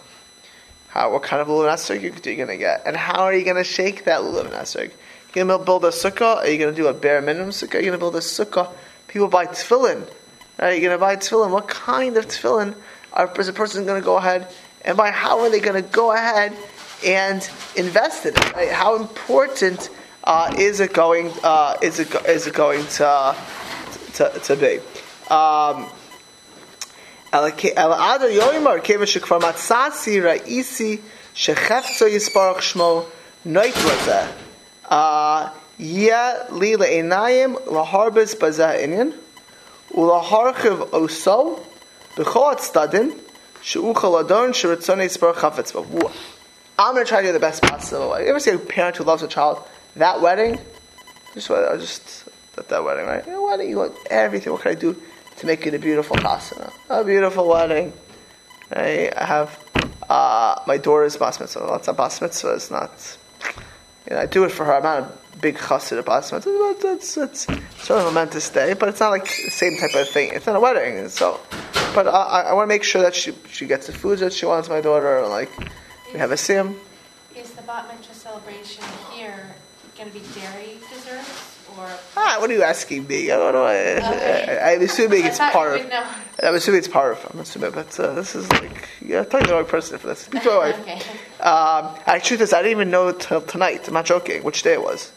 How, 0.95 1.11
what 1.11 1.25
kind 1.25 1.43
of 1.43 1.49
lulav 1.49 1.89
you, 1.89 2.13
are 2.13 2.31
you 2.31 2.37
going 2.37 2.47
to 2.47 2.57
get? 2.57 2.85
And 2.87 2.97
how 2.97 3.25
are 3.25 3.35
you 3.35 3.45
going 3.45 3.57
to 3.57 3.65
shake 3.65 4.05
that 4.05 4.21
lulav 4.21 4.53
esrog? 4.53 4.93
You 5.35 5.45
going 5.45 5.49
to 5.49 5.59
build 5.59 5.85
a 5.85 5.89
sukkah? 5.89 6.37
Are 6.37 6.47
you 6.47 6.57
going 6.57 6.73
to 6.73 6.81
do 6.81 6.87
a 6.87 6.95
bare 6.95 7.21
minimum 7.21 7.51
sukkah? 7.51 7.75
Are 7.75 7.79
you 7.79 7.87
going 7.87 7.95
to 7.95 7.99
build 7.99 8.15
a 8.15 8.21
sukkah? 8.21 8.73
People 9.09 9.27
buy 9.27 9.47
tefillin. 9.47 10.09
Right? 10.57 10.81
You're 10.81 10.91
going 10.91 10.93
to 10.93 10.99
buy 10.99 11.17
tefillin. 11.17 11.51
What 11.51 11.67
kind 11.67 12.17
of 12.17 12.29
tefillin 12.29 12.77
are, 13.13 13.29
is 13.41 13.49
a 13.49 13.53
person 13.53 13.85
going 13.87 14.01
to 14.01 14.05
go 14.05 14.19
ahead 14.19 14.47
and 14.83 14.97
buy? 14.97 15.11
How 15.11 15.41
are 15.41 15.51
they 15.51 15.59
going 15.59 15.83
to 15.83 15.89
go 15.91 16.13
ahead 16.13 16.57
and 17.05 17.39
invest 17.75 18.27
in 18.27 18.35
it? 18.35 18.55
Right? 18.55 18.71
How 18.71 18.95
important 18.95 19.91
uh, 20.23 20.55
is 20.57 20.79
it 20.79 20.93
going? 20.93 21.33
Uh, 21.43 21.77
is 21.83 21.99
it 21.99 22.15
is 22.29 22.47
it 22.47 22.55
going 22.55 22.87
to 22.87 23.37
to, 24.13 24.41
to 24.45 24.55
be? 24.55 24.79
Um, 25.29 25.91
Yoimar 27.35 28.79
ra'isi 30.23 31.01
yisparach 31.35 32.61
shmo 32.61 33.07
uh, 34.89 35.51
ulaharchiv 39.93 40.91
oso 40.91 41.61
yisparach 45.03 45.35
chafetz 45.35 46.15
I'm 46.77 46.95
going 46.95 47.05
to 47.05 47.09
try 47.09 47.21
to 47.21 47.29
do 47.29 47.33
the 47.33 47.41
best 47.41 47.63
possible. 47.63 48.21
You 48.21 48.27
ever 48.27 48.41
see 48.41 48.51
a 48.51 48.59
parent 48.59 48.97
who 48.97 49.05
loves 49.05 49.23
a 49.23 49.29
child? 49.29 49.63
That 49.97 50.21
wedding, 50.21 50.59
just, 51.35 51.49
I 51.51 51.77
just 51.77 52.25
that, 52.57 52.69
that 52.69 52.85
wedding, 52.85 53.07
right? 53.07 53.25
You 53.25 53.33
know, 53.33 53.45
wedding, 53.45 53.71
you 53.71 53.77
want 53.79 53.95
everything. 54.11 54.53
What 54.53 54.63
can 54.63 54.73
I 54.73 54.75
do 54.75 55.01
to 55.39 55.47
make 55.47 55.67
it 55.67 55.75
a 55.75 55.79
beautiful 55.79 56.17
chasana? 56.17 56.73
A 56.89 57.05
beautiful 57.05 57.49
wedding. 57.49 57.93
I 58.73 59.13
have 59.17 59.59
uh, 60.09 60.61
my 60.67 60.79
daughter's 60.79 61.17
bas 61.17 61.41
mitzvah. 61.41 61.67
That's 61.71 61.89
a 61.89 61.93
bas 61.93 62.21
mitzvah. 62.21 62.55
It's 62.55 62.71
not. 62.71 63.19
You 64.09 64.17
know, 64.17 64.21
I 64.21 64.27
do 64.27 64.45
it 64.45 64.51
for 64.51 64.65
her. 64.65 64.75
I'm 64.75 64.83
not 64.83 65.03
a 65.03 65.37
big 65.39 65.57
chassid 65.57 65.99
of 65.99 66.05
bas 66.05 66.33
mitzvah, 66.33 66.77
but 66.81 66.89
it's, 66.95 67.17
it's 67.17 67.47
sort 67.47 68.01
of 68.01 68.07
a 68.07 68.11
momentous 68.11 68.49
day. 68.51 68.75
But 68.75 68.89
it's 68.89 69.01
not 69.01 69.11
like 69.11 69.25
the 69.25 69.51
same 69.51 69.77
type 69.77 69.95
of 69.95 70.09
thing. 70.09 70.31
It's 70.33 70.47
not 70.47 70.57
a 70.57 70.61
wedding, 70.61 71.09
so. 71.09 71.41
But 71.95 72.09
I, 72.09 72.43
I 72.49 72.53
want 72.53 72.65
to 72.65 72.69
make 72.69 72.83
sure 72.83 73.03
that 73.03 73.15
she 73.15 73.35
she 73.51 73.67
gets 73.67 73.87
the 73.87 73.93
foods 73.93 74.21
that 74.21 74.33
she 74.33 74.47
wants. 74.47 74.69
My 74.69 74.81
daughter, 74.81 75.27
like 75.27 75.51
we 76.13 76.19
have 76.19 76.33
a 76.33 76.37
sim. 76.37 76.81
Is 77.37 77.51
the 77.53 77.63
bat 77.63 77.89
mitzvah 77.89 78.15
celebration 78.15 78.85
here 79.13 79.55
going 79.97 80.11
to 80.11 80.19
be 80.19 80.25
dairy 80.35 80.79
desserts 80.91 81.54
or? 81.79 81.89
Ah, 82.17 82.37
what 82.41 82.51
are 82.51 82.53
you 82.53 82.63
asking 82.63 83.07
me? 83.07 83.31
I 83.31 83.37
don't 83.37 83.53
know. 83.53 83.67
Okay. 83.67 84.59
I, 84.63 84.73
am 84.73 84.83
assuming 84.83 85.25
it's 85.25 85.39
part 85.39 85.81
of. 85.81 85.93
I'm 86.43 86.55
assuming 86.55 86.79
it's 86.79 86.89
part 86.89 87.13
of. 87.13 87.31
I'm 87.33 87.41
assuming, 87.41 87.71
but 87.73 87.99
uh, 88.01 88.15
this 88.15 88.35
is 88.35 88.51
like 88.53 88.89
you're 89.01 89.25
talking 89.25 89.47
to 89.47 89.49
the 89.49 89.55
wrong 89.55 89.67
person 89.67 89.99
for 89.99 90.09
this. 90.09 90.27
To 90.27 90.35
my 90.37 90.59
wife. 90.59 90.81
okay. 90.81 91.01
Um, 91.41 91.97
actually, 92.07 92.39
this 92.39 92.53
I 92.53 92.63
didn't 92.63 92.73
even 92.73 92.91
know 92.91 93.13
till 93.13 93.41
tonight. 93.41 93.87
I'm 93.89 93.95
not 93.95 94.07
joking. 94.07 94.43
Which 94.43 94.63
day 94.63 94.75
it 94.75 94.83
was. 94.83 95.13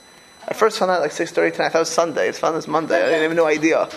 I 0.48 0.54
first 0.54 0.80
found 0.80 0.92
out 0.92 1.02
like 1.02 1.12
6:30 1.12 1.54
tonight. 1.54 1.66
I 1.66 1.70
thought 1.70 1.80
it 1.80 1.80
was 1.80 1.90
Sunday. 1.90 2.30
It's 2.30 2.40
found 2.40 2.56
this 2.56 2.68
Monday. 2.68 3.04
I 3.04 3.10
didn't 3.10 3.26
even 3.26 3.38
no 3.38 3.48
idea. 3.48 3.90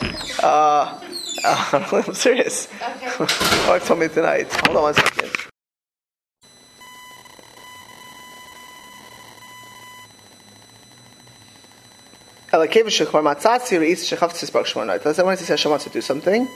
Uh, 0.42 1.00
uh, 1.44 2.02
I'm 2.06 2.14
serious. 2.14 2.68
Okay. 2.74 3.06
My 3.20 3.68
wife 3.68 3.86
told 3.86 4.00
me 4.00 4.08
tonight. 4.08 4.52
Hold 4.66 4.76
on 4.76 4.82
one 4.82 4.94
second. 4.94 5.09
Wants 12.52 12.72
to 15.84 15.90
do 15.90 16.00
something. 16.00 16.48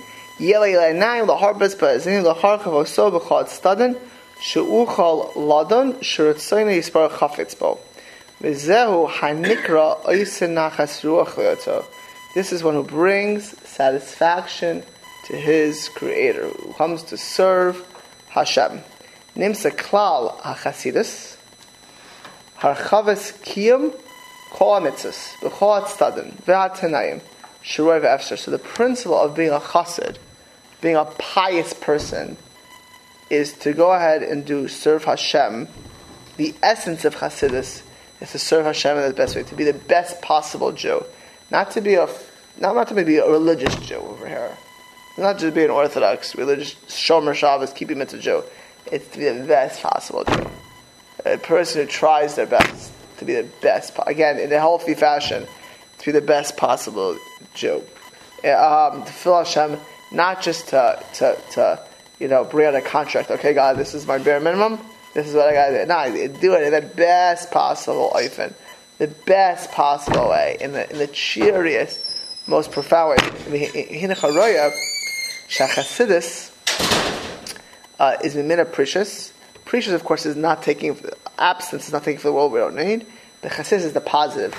This 12.35 12.53
is 12.53 12.65
one 12.65 12.75
who 12.75 12.83
brings 12.83 13.57
satisfaction 13.65 14.83
to 15.27 15.37
his 15.37 15.89
Creator, 15.91 16.49
who 16.49 16.73
comes 16.73 17.05
to 17.05 17.17
serve 17.17 17.87
Hashem. 18.31 18.81
So 24.55 24.81
the 28.51 28.61
principle 28.63 29.19
of 29.19 29.35
being 29.35 29.51
a 29.51 29.59
chassid, 29.59 30.19
being 30.81 30.97
a 30.97 31.05
pious 31.05 31.73
person, 31.73 32.37
is 33.31 33.53
to 33.55 33.73
go 33.73 33.93
ahead 33.93 34.23
and 34.23 34.45
do 34.45 34.69
serve 34.69 35.05
Hashem. 35.05 35.67
The 36.37 36.55
essence 36.63 37.05
of 37.05 37.17
chassidus 37.17 37.83
is 38.21 38.31
to 38.33 38.39
serve 38.39 38.67
Hashem 38.67 38.97
in 38.97 39.09
the 39.09 39.15
best 39.15 39.35
way, 39.35 39.43
to 39.43 39.57
be 39.57 39.65
the 39.65 39.73
best 39.73 40.23
possible 40.23 40.71
Jew, 40.73 41.05
not 41.51 41.73
to 41.73 41.81
be 41.81 41.95
a 41.95 42.09
not, 42.61 42.77
not 42.77 42.87
to 42.89 42.95
be 42.95 43.17
a 43.17 43.29
religious 43.29 43.75
Jew 43.77 43.97
over 43.97 44.29
here, 44.29 44.57
not 45.19 45.39
just 45.39 45.55
be 45.55 45.65
an 45.65 45.71
Orthodox 45.71 46.37
religious 46.37 46.75
Shomer 46.87 47.35
Shabbos 47.35 47.73
keeping 47.73 47.99
mitzvah 47.99 48.21
Jew. 48.21 48.45
It's 48.93 49.09
to 49.09 49.19
be 49.19 49.29
the 49.29 49.45
best 49.45 49.83
possible 49.83 50.23
Jew, 50.25 50.49
a 51.25 51.39
person 51.39 51.83
who 51.83 51.89
tries 51.89 52.37
their 52.37 52.47
best 52.47 52.93
to 53.27 53.33
be 53.33 53.41
the 53.41 53.49
best, 53.61 53.93
again, 54.07 54.39
in 54.39 54.53
a 54.53 54.59
healthy 54.59 54.95
fashion, 54.95 55.47
to 55.99 56.05
be 56.05 56.13
the 56.13 56.21
best 56.21 56.57
possible 56.57 57.19
Jew. 57.55 57.83
Um, 58.45 59.05
to 59.05 59.13
fill 59.13 59.39
Hashem, 59.39 59.79
not 60.13 60.43
just 60.43 60.69
to, 60.69 61.03
to, 61.15 61.39
to, 61.53 61.87
you 62.19 62.29
know, 62.29 62.45
bring 62.45 62.67
out 62.67 62.75
a 62.75 62.83
contract. 62.83 63.31
Okay, 63.31 63.55
God, 63.55 63.79
this 63.79 63.95
is 63.95 64.07
my 64.07 64.19
bare 64.19 64.41
minimum. 64.41 64.79
This 65.15 65.29
is 65.29 65.35
what 65.35 65.49
I 65.49 65.53
got 65.55 65.71
to 65.71 65.81
do. 65.81 65.87
No, 65.87 66.39
do 66.41 66.55
it 66.55 66.63
in 66.65 66.73
the 66.73 66.87
best 66.95 67.51
possible 67.51 68.13
oifen, 68.15 68.53
the 68.99 69.07
best 69.07 69.71
possible 69.71 70.29
way, 70.29 70.57
in 70.61 70.73
the 70.73 70.91
in 70.91 70.99
the 70.99 71.07
cheeriest, 71.07 72.01
most 72.47 72.73
profound 72.73 73.11
way. 73.11 73.17
Hinecharoya, 73.69 74.73
shachasidis 75.49 76.51
uh, 77.99 78.17
is 78.25 78.35
mimina 78.35 78.71
precious. 78.71 79.33
Precious, 79.65 79.93
of 79.93 80.05
course, 80.05 80.27
is 80.27 80.37
not 80.37 80.63
taking 80.63 80.99
absence 81.39 81.87
is 81.87 81.93
not 81.93 82.05
taking 82.05 82.19
for 82.19 82.29
the 82.29 82.35
world 82.35 82.53
we 82.53 82.59
don't 82.59 82.77
need. 82.77 83.07
The 83.43 83.49
chesed 83.49 83.73
is 83.73 83.93
the 83.93 84.01
positive. 84.01 84.55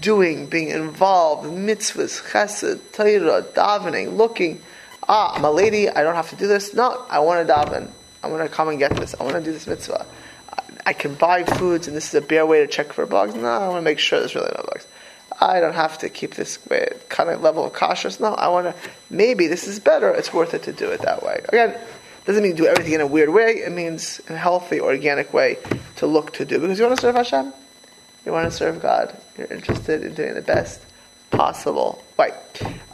Doing, 0.00 0.46
being 0.46 0.68
involved, 0.68 1.48
mitzvahs, 1.48 2.22
chesed, 2.30 2.80
Torah, 2.92 3.42
davening, 3.42 4.16
looking. 4.16 4.60
Ah, 5.08 5.34
I'm 5.34 5.44
a 5.44 5.50
lady, 5.50 5.88
I 5.88 6.02
don't 6.02 6.14
have 6.14 6.30
to 6.30 6.36
do 6.36 6.46
this. 6.46 6.74
No, 6.74 7.04
I 7.08 7.20
want 7.20 7.46
to 7.46 7.52
daven. 7.52 7.90
I 8.22 8.28
want 8.28 8.42
to 8.42 8.48
come 8.48 8.68
and 8.68 8.78
get 8.78 8.94
this. 8.96 9.14
I 9.18 9.22
want 9.22 9.36
to 9.36 9.42
do 9.42 9.52
this 9.52 9.66
mitzvah. 9.66 10.04
I 10.84 10.92
can 10.92 11.14
buy 11.14 11.44
foods 11.44 11.88
and 11.88 11.96
this 11.96 12.08
is 12.08 12.14
a 12.14 12.20
bare 12.20 12.46
way 12.46 12.60
to 12.60 12.66
check 12.66 12.92
for 12.92 13.06
bugs. 13.06 13.34
No, 13.34 13.46
I 13.46 13.68
want 13.68 13.78
to 13.78 13.82
make 13.82 13.98
sure 13.98 14.20
there's 14.20 14.34
really 14.34 14.52
no 14.56 14.64
bugs. 14.72 14.86
I 15.40 15.60
don't 15.60 15.74
have 15.74 15.98
to 15.98 16.08
keep 16.08 16.34
this 16.34 16.58
kind 17.08 17.30
of 17.30 17.42
level 17.42 17.64
of 17.64 17.72
cautious. 17.72 18.20
No, 18.20 18.34
I 18.34 18.48
want 18.48 18.66
to, 18.66 18.90
maybe 19.10 19.48
this 19.48 19.66
is 19.66 19.80
better. 19.80 20.10
It's 20.10 20.32
worth 20.32 20.54
it 20.54 20.62
to 20.64 20.72
do 20.72 20.90
it 20.90 21.02
that 21.02 21.22
way. 21.22 21.44
Again, 21.48 21.76
doesn't 22.26 22.42
mean 22.42 22.56
do 22.56 22.66
everything 22.66 22.92
in 22.92 23.00
a 23.00 23.06
weird 23.06 23.30
way. 23.30 23.58
It 23.58 23.72
means 23.72 24.20
in 24.28 24.34
a 24.34 24.38
healthy, 24.38 24.80
organic 24.80 25.32
way 25.32 25.58
to 25.96 26.06
look 26.06 26.32
to 26.34 26.44
do. 26.44 26.58
Because 26.58 26.78
you 26.78 26.84
want 26.84 26.96
to 26.98 27.02
serve 27.02 27.14
Hashem. 27.14 27.52
You 28.24 28.32
want 28.32 28.50
to 28.50 28.56
serve 28.56 28.82
God. 28.82 29.16
You're 29.38 29.46
interested 29.46 30.02
in 30.02 30.14
doing 30.14 30.34
the 30.34 30.42
best 30.42 30.80
possible 31.30 32.04
way. 32.18 32.32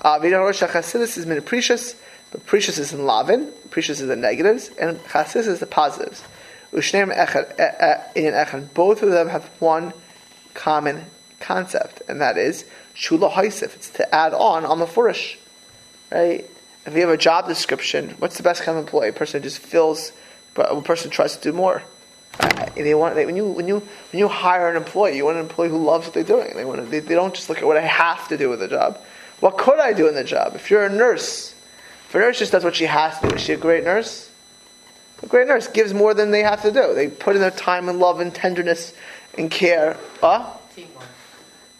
Uh, 0.02 0.20
Chassidus 0.20 1.16
is 1.16 1.26
min 1.26 1.40
precious, 1.42 1.96
but 2.30 2.44
precious 2.44 2.78
is 2.78 2.92
in 2.92 3.06
lavin. 3.06 3.50
Precious 3.70 4.00
is 4.00 4.08
the 4.08 4.16
negatives, 4.16 4.70
and 4.78 4.98
chassidus 5.04 5.46
is 5.46 5.60
the 5.60 5.66
positives. 5.66 6.22
Ushneim 6.72 7.14
echad. 7.14 8.74
Both 8.74 9.02
of 9.02 9.10
them 9.10 9.28
have 9.28 9.46
one 9.58 9.94
common 10.52 11.06
concept, 11.40 12.02
and 12.08 12.20
that 12.20 12.36
is 12.36 12.64
shula 12.94 13.30
haisif. 13.32 13.74
It's 13.74 13.90
to 13.90 14.14
add 14.14 14.34
on 14.34 14.66
on 14.66 14.78
the 14.78 14.86
furish, 14.86 15.38
right? 16.10 16.48
If 16.84 16.94
you 16.94 17.00
have 17.00 17.10
a 17.10 17.16
job 17.16 17.46
description, 17.46 18.16
what's 18.18 18.36
the 18.36 18.42
best 18.42 18.62
kind 18.62 18.76
of 18.76 18.84
employee? 18.84 19.08
A 19.08 19.12
person 19.12 19.40
who 19.40 19.48
just 19.48 19.58
fills, 19.58 20.12
but 20.54 20.70
a 20.70 20.80
person 20.82 21.10
tries 21.10 21.36
to 21.36 21.42
do 21.42 21.52
more. 21.52 21.82
Uh, 22.40 22.66
they 22.74 22.94
want 22.94 23.14
they, 23.14 23.26
when 23.26 23.36
you 23.36 23.46
when 23.46 23.68
you 23.68 23.80
when 23.80 24.18
you 24.18 24.26
hire 24.26 24.70
an 24.70 24.76
employee, 24.76 25.16
you 25.16 25.24
want 25.24 25.36
an 25.36 25.42
employee 25.42 25.68
who 25.68 25.78
loves 25.78 26.06
what 26.06 26.14
they're 26.14 26.24
doing. 26.24 26.56
They 26.56 26.64
want 26.64 26.80
to, 26.80 26.86
they, 26.86 27.00
they 27.00 27.14
don't 27.14 27.34
just 27.34 27.48
look 27.48 27.58
at 27.58 27.64
what 27.64 27.76
I 27.76 27.82
have 27.82 28.26
to 28.28 28.38
do 28.38 28.48
with 28.48 28.60
the 28.60 28.68
job. 28.68 28.98
What 29.40 29.58
could 29.58 29.78
I 29.78 29.92
do 29.92 30.08
in 30.08 30.14
the 30.14 30.24
job? 30.24 30.54
If 30.54 30.70
you're 30.70 30.84
a 30.84 30.88
nurse, 30.88 31.54
if 32.08 32.14
a 32.14 32.18
nurse 32.18 32.38
just 32.38 32.52
does 32.52 32.64
what 32.64 32.74
she 32.74 32.86
has 32.86 33.18
to 33.20 33.28
do, 33.28 33.34
is 33.34 33.42
she 33.42 33.52
a 33.52 33.56
great 33.56 33.84
nurse? 33.84 34.30
A 35.22 35.26
great 35.26 35.46
nurse 35.46 35.68
gives 35.68 35.94
more 35.94 36.14
than 36.14 36.30
they 36.30 36.42
have 36.42 36.62
to 36.62 36.72
do. 36.72 36.94
They 36.94 37.08
put 37.08 37.36
in 37.36 37.42
their 37.42 37.50
time 37.50 37.88
and 37.88 37.98
love 37.98 38.20
and 38.20 38.34
tenderness 38.34 38.92
and 39.38 39.50
care. 39.50 39.96
Huh? 40.20 40.50
Teamwork. 40.74 41.04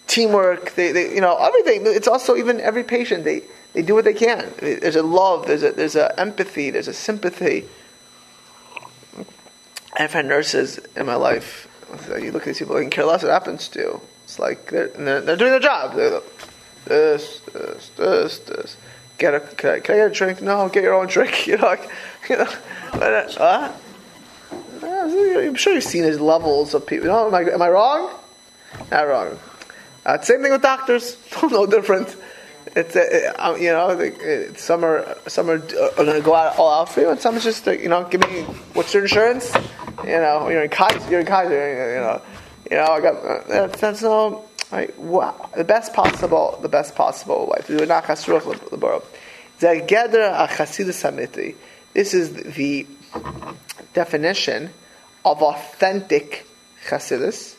Teamwork. 0.07 0.75
They, 0.75 0.93
they, 0.93 1.15
you 1.15 1.21
know, 1.21 1.37
everything. 1.37 1.83
It's 1.87 2.09
also 2.09 2.37
even 2.37 2.61
every 2.61 2.85
patient. 2.85 3.25
They, 3.25 3.43
they 3.73 3.83
do 3.83 3.95
what 3.95 4.05
they 4.05 4.15
can. 4.15 4.53
There's 4.59 4.97
a 4.97 5.03
love, 5.03 5.47
there's 5.47 5.63
a, 5.63 5.73
there's 5.73 5.97
a 5.97 6.19
empathy, 6.19 6.71
there's 6.71 6.89
a 6.89 6.95
sympathy. 6.95 7.69
I've 9.95 10.13
had 10.13 10.27
nurses 10.27 10.79
in 10.97 11.07
my 11.07 11.17
life. 11.17 11.69
You 12.09 12.33
look 12.33 12.43
at 12.43 12.47
these 12.47 12.59
people 12.59 12.77
and 12.77 12.91
care 12.91 13.05
less 13.05 13.23
what 13.23 13.33
happens 13.33 13.69
to. 13.69 14.01
It's 14.25 14.39
like 14.39 14.71
they're, 14.71 14.89
they're, 14.89 15.21
they're, 15.21 15.37
doing 15.37 15.51
their 15.51 15.61
job. 15.61 15.95
They're 15.95 16.11
like, 16.11 16.25
this, 16.85 17.41
this, 17.53 17.91
this, 17.97 18.39
this. 18.39 18.77
Get 19.19 19.35
a, 19.35 19.41
can 19.41 19.71
I, 19.71 19.81
can 19.81 19.95
I, 19.95 19.99
get 19.99 20.11
a 20.11 20.15
drink? 20.15 20.43
No, 20.43 20.69
get 20.69 20.83
your 20.83 20.95
own 20.95 21.07
drink. 21.07 21.47
You 21.47 21.59
know, 21.59 21.67
like, 21.67 21.91
you 22.29 22.37
know, 22.37 22.49
but, 22.93 23.39
uh, 23.39 23.73
I'm 24.83 25.55
sure 25.55 25.75
you've 25.75 25.85
seen 25.85 26.05
his 26.05 26.21
levels 26.21 26.75
of 26.75 26.87
people. 26.87 27.09
No, 27.09 27.27
am 27.27 27.35
I, 27.35 27.43
am 27.43 27.63
I 27.63 27.69
wrong? 27.69 28.19
Not 28.91 29.03
wrong. 29.03 29.39
Uh, 30.05 30.21
same 30.21 30.43
thing 30.43 30.53
with 30.53 30.63
doctors. 30.63 31.17
no 31.43 31.67
different. 31.67 32.17
It's 32.75 32.97
uh, 32.97 33.33
uh, 33.39 33.57
you 33.59 33.71
know 33.71 33.91
uh, 33.91 34.55
some 34.57 34.85
are 34.85 35.17
some 35.27 35.51
are, 35.51 35.57
uh, 35.57 35.91
are 35.99 36.05
going 36.05 36.17
to 36.17 36.23
go 36.23 36.35
out 36.35 36.59
all 36.59 36.81
out 36.81 36.89
for 36.89 37.01
you, 37.01 37.11
and 37.11 37.21
some 37.21 37.37
is 37.37 37.45
just 37.45 37.67
you 37.67 37.89
know 37.89 38.05
give 38.05 38.21
me 38.21 38.43
what's 38.75 38.95
your 38.95 39.03
insurance? 39.03 39.55
You 40.05 40.19
know 40.19 40.49
you're 40.49 40.63
in 40.63 40.71
Kaiser, 40.71 41.11
you're 41.11 41.21
in. 41.21 41.27
You 41.27 42.01
know 42.01 42.23
you 42.71 42.77
know 42.77 42.85
I 42.85 43.01
got 43.01 43.49
that's, 43.49 43.81
that's 43.81 44.03
no. 44.03 44.45
Wow, 44.97 45.51
the 45.55 45.65
best 45.65 45.93
possible 45.93 46.59
the 46.63 46.69
best 46.69 46.95
possible 46.95 47.49
life. 47.51 47.67
Do 47.67 47.85
not 47.85 48.05
chasruch 48.05 48.43
leboro. 48.71 49.05
Zegeder 49.61 50.35
achasidus 50.35 51.03
hamiti. 51.03 51.55
This 51.93 52.15
is 52.15 52.33
the 52.33 52.87
definition 53.93 54.71
of 55.25 55.43
authentic 55.43 56.47
chasidus. 56.87 57.57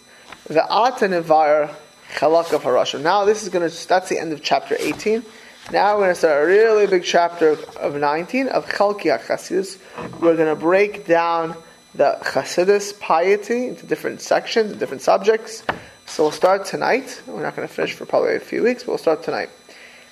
The 0.48 0.66
Atanevar 0.70 1.76
Chalak 2.14 2.54
of 2.54 2.62
Harashim. 2.62 3.02
Now 3.02 3.26
this 3.26 3.42
is 3.42 3.50
going 3.50 3.68
to, 3.68 3.88
that's 3.88 4.08
the 4.08 4.20
end 4.20 4.34
of 4.34 4.44
chapter 4.44 4.76
18. 4.80 5.24
Now 5.72 5.96
we're 5.96 6.02
going 6.02 6.12
to 6.12 6.16
start 6.16 6.44
a 6.44 6.46
really 6.46 6.86
big 6.86 7.04
chapter 7.04 7.58
of 7.80 7.96
19 7.96 8.50
of 8.50 8.68
Chalki 8.68 9.18
Chasidus. 9.20 9.80
We're 10.22 10.36
going 10.36 10.54
to 10.54 10.56
break 10.56 11.08
down 11.08 11.56
the 11.96 12.20
Chasidus 12.22 13.00
piety 13.00 13.68
into 13.68 13.88
different 13.88 14.22
sections, 14.22 14.76
different 14.76 15.02
subjects. 15.02 15.64
So 16.06 16.24
we'll 16.24 16.32
start 16.32 16.66
tonight. 16.66 17.22
We're 17.26 17.42
not 17.42 17.56
going 17.56 17.68
to 17.68 17.74
finish 17.74 17.94
for 17.94 18.06
probably 18.06 18.36
a 18.36 18.40
few 18.40 18.62
weeks, 18.62 18.84
but 18.84 18.90
we'll 18.90 18.98
start 19.00 19.24
tonight. 19.24 19.50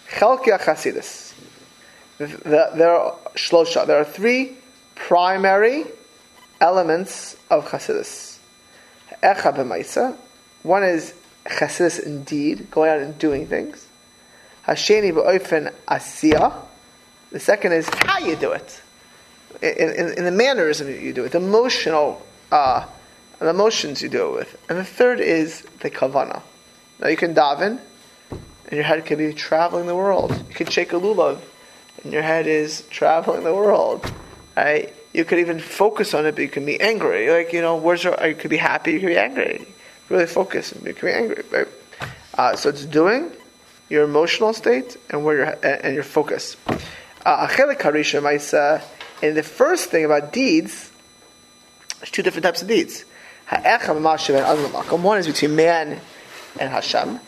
Chalki 0.10 0.58
Chasidus. 0.58 1.34
There 2.18 2.96
are 2.96 3.16
shlosha. 3.36 3.86
There 3.86 3.98
are 3.98 4.06
three 4.06 4.56
primary 4.96 5.86
elements 6.60 7.38
of 7.52 7.68
Chasidus. 7.68 8.40
Echa 9.22 9.56
b'maisa. 9.56 10.16
One 10.64 10.84
is 10.84 11.14
Chasidus 11.46 12.00
indeed, 12.00 12.70
going 12.70 12.90
out 12.90 13.00
and 13.00 13.18
doing 13.18 13.48
things. 13.48 13.88
Hasheni 14.68 15.12
b'oifen 15.14 15.74
asiya. 15.88 16.54
The 17.32 17.40
second 17.40 17.74
is 17.74 17.90
how 17.90 18.20
you 18.20 18.36
do 18.36 18.52
it, 18.52 18.82
in, 19.62 19.70
in, 19.70 20.18
in 20.18 20.26
the 20.26 20.32
mannerism 20.32 20.90
you 20.90 21.14
do 21.14 21.24
it, 21.24 21.32
the 21.32 21.40
emotional, 21.40 22.22
uh, 22.52 22.86
the 23.40 23.50
emotions 23.50 24.02
you 24.02 24.10
do 24.10 24.28
it 24.28 24.34
with. 24.34 24.66
And 24.70 24.78
the 24.78 24.84
third 24.84 25.20
is 25.20 25.62
the 25.80 25.90
kavana. 25.90 26.42
Now 27.00 27.08
you 27.08 27.18
can 27.18 27.34
daven, 27.34 27.80
and 28.30 28.72
your 28.72 28.84
head 28.84 29.06
can 29.06 29.18
be 29.18 29.34
traveling 29.34 29.88
the 29.88 29.96
world. 29.96 30.32
You 30.50 30.54
can 30.54 30.68
shake 30.68 30.94
a 30.94 30.98
lulav, 30.98 31.40
and 32.04 32.14
your 32.14 32.22
head 32.22 32.48
is 32.48 32.82
traveling 32.90 33.44
the 33.44 33.56
world. 33.56 34.12
Right? 34.56 34.94
You 35.14 35.26
could 35.26 35.40
even 35.40 35.60
focus 35.60 36.14
on 36.14 36.26
it, 36.26 36.36
but 36.36 36.42
you 36.42 36.50
can 36.50 36.66
be 36.66 36.80
angry. 36.80 37.32
Like 37.32 37.52
you 37.54 37.62
know, 37.62 37.78
where's 37.78 38.04
your, 38.04 38.16
you 38.28 38.36
could 38.36 38.52
be 38.52 38.58
happy, 38.58 38.92
you 38.92 39.00
could 39.00 39.08
be 39.08 39.18
angry 39.18 39.66
really 40.12 40.28
focus 40.28 40.72
and 40.72 40.84
become 40.84 41.10
angry. 41.10 41.44
Right? 41.52 41.68
Uh, 42.36 42.56
so 42.56 42.70
it's 42.70 42.86
doing 42.86 43.32
your 43.90 44.04
emotional 44.04 44.54
state 44.54 44.98
and 45.10 45.26
where 45.26 45.38
your 45.38 45.58
and 45.64 45.94
your 45.94 46.04
focus. 46.04 46.58
Uh, 47.26 47.48
and 49.24 49.38
the 49.38 49.44
first 49.44 49.90
thing 49.90 50.06
about 50.06 50.34
deeds, 50.34 50.92
there's 52.00 52.12
two 52.12 52.24
different 52.24 52.44
types 52.44 52.62
of 52.62 52.68
deeds. 52.68 53.06
One 53.52 55.18
is 55.18 55.28
between 55.28 55.56
man 55.56 56.00
and 56.60 56.70
Hashem. 56.70 57.20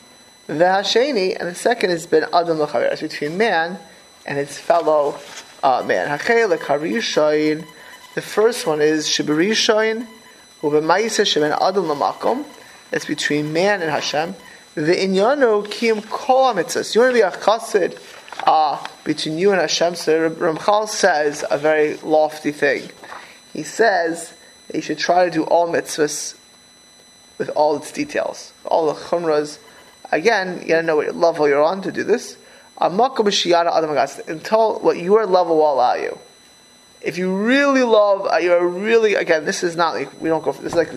The 0.47 0.53
Hasheni, 0.53 1.37
and 1.39 1.49
the 1.49 1.55
second 1.55 1.91
is 1.91 2.07
ben 2.07 2.25
Adam. 2.33 2.59
It's 2.61 3.01
between 3.01 3.37
man 3.37 3.77
and 4.25 4.37
his 4.37 4.57
fellow 4.57 5.17
uh, 5.61 5.83
man. 5.85 6.17
The 6.17 8.21
first 8.21 8.67
one 8.67 8.81
is 8.81 9.07
shibarishayin, 9.07 10.07
ubemaisa 10.61 11.25
sheben 11.25 11.51
Adam 11.51 11.89
l'makom. 11.89 12.45
That's 12.93 13.05
between 13.05 13.51
man 13.53 13.81
and 13.81 13.89
Hashem. 13.89 14.35
The 14.75 14.81
inyano 14.81 15.65
kiyum 15.65 16.07
kol 16.11 16.53
mitzvahs. 16.53 16.93
You 16.93 17.01
want 17.01 17.15
to 17.15 17.15
be 17.15 17.21
a 17.21 17.31
chassid 17.31 17.99
uh, 18.45 18.85
between 19.03 19.39
you 19.39 19.51
and 19.51 19.59
Hashem. 19.59 19.95
So 19.95 20.29
Ramchal 20.29 20.87
says 20.87 21.43
a 21.49 21.57
very 21.57 21.97
lofty 21.97 22.51
thing. 22.51 22.91
He 23.51 23.63
says 23.63 24.35
that 24.67 24.75
you 24.75 24.83
should 24.83 24.99
try 24.99 25.25
to 25.25 25.31
do 25.31 25.43
all 25.45 25.67
mitzvahs 25.73 26.35
with 27.39 27.49
all 27.55 27.75
its 27.77 27.91
details, 27.91 28.53
all 28.63 28.85
the 28.85 28.93
chumras. 28.93 29.57
Again, 30.11 30.61
you 30.61 30.67
gotta 30.67 30.83
know 30.83 30.97
what 30.97 31.15
level 31.15 31.47
you're 31.47 31.63
on 31.63 31.81
to 31.81 31.91
do 31.91 32.03
this. 32.03 32.37
Until 32.79 33.09
what 34.81 34.97
your 34.99 35.25
level 35.25 35.55
will 35.57 35.73
allow 35.73 35.95
you. 35.95 36.19
If 37.01 37.17
you 37.17 37.35
really 37.35 37.81
love, 37.81 38.27
uh, 38.31 38.37
you're 38.37 38.67
really 38.67 39.15
again. 39.15 39.45
This 39.45 39.63
is 39.63 39.75
not 39.75 39.95
like 39.95 40.21
we 40.21 40.29
don't 40.29 40.43
go. 40.43 40.51
For, 40.51 40.61
this 40.61 40.73
is 40.73 40.77
like 40.77 40.91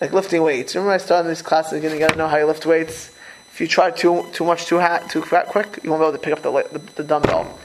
like 0.00 0.12
lifting 0.12 0.42
weights. 0.42 0.74
Remember, 0.74 0.92
I 0.92 0.98
started 0.98 1.28
this 1.28 1.42
class. 1.42 1.72
Again, 1.72 1.92
you 1.92 1.98
got 1.98 2.10
to 2.10 2.16
know 2.16 2.28
how 2.28 2.36
you 2.36 2.46
lift 2.46 2.66
weights. 2.66 3.10
If 3.52 3.60
you 3.60 3.68
try 3.68 3.90
too 3.90 4.26
too 4.32 4.44
much 4.44 4.66
too 4.66 4.80
ha- 4.80 5.06
too 5.08 5.22
quick, 5.22 5.80
you 5.82 5.90
won't 5.90 6.00
be 6.02 6.06
able 6.06 6.12
to 6.12 6.18
pick 6.18 6.32
up 6.32 6.42
the, 6.42 6.50
the, 6.72 6.78
the 6.96 7.04
dumbbell. 7.04 7.58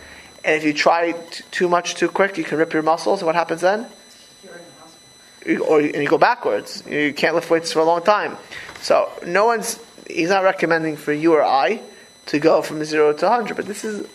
And 0.43 0.55
if 0.55 0.63
you 0.63 0.73
try 0.73 1.13
t- 1.13 1.43
too 1.51 1.67
much 1.67 1.95
too 1.95 2.07
quick, 2.07 2.37
you 2.37 2.43
can 2.43 2.57
rip 2.59 2.73
your 2.73 2.83
muscles. 2.83 3.21
And 3.21 3.25
what 3.25 3.35
happens 3.35 3.61
then? 3.61 3.87
You, 5.45 5.65
or 5.65 5.79
and 5.79 5.95
you 5.95 6.07
go 6.07 6.17
backwards. 6.17 6.83
You 6.87 7.13
can't 7.13 7.33
lift 7.33 7.49
weights 7.49 7.73
for 7.73 7.79
a 7.79 7.85
long 7.85 8.03
time. 8.03 8.37
So 8.81 9.11
no 9.25 9.45
one's 9.45 9.79
he's 10.07 10.29
not 10.29 10.43
recommending 10.43 10.95
for 10.95 11.13
you 11.13 11.33
or 11.33 11.43
I 11.43 11.81
to 12.27 12.39
go 12.39 12.61
from 12.61 12.83
zero 12.83 13.13
to 13.13 13.27
hundred. 13.27 13.55
But 13.55 13.65
this 13.65 13.83
is 13.83 14.07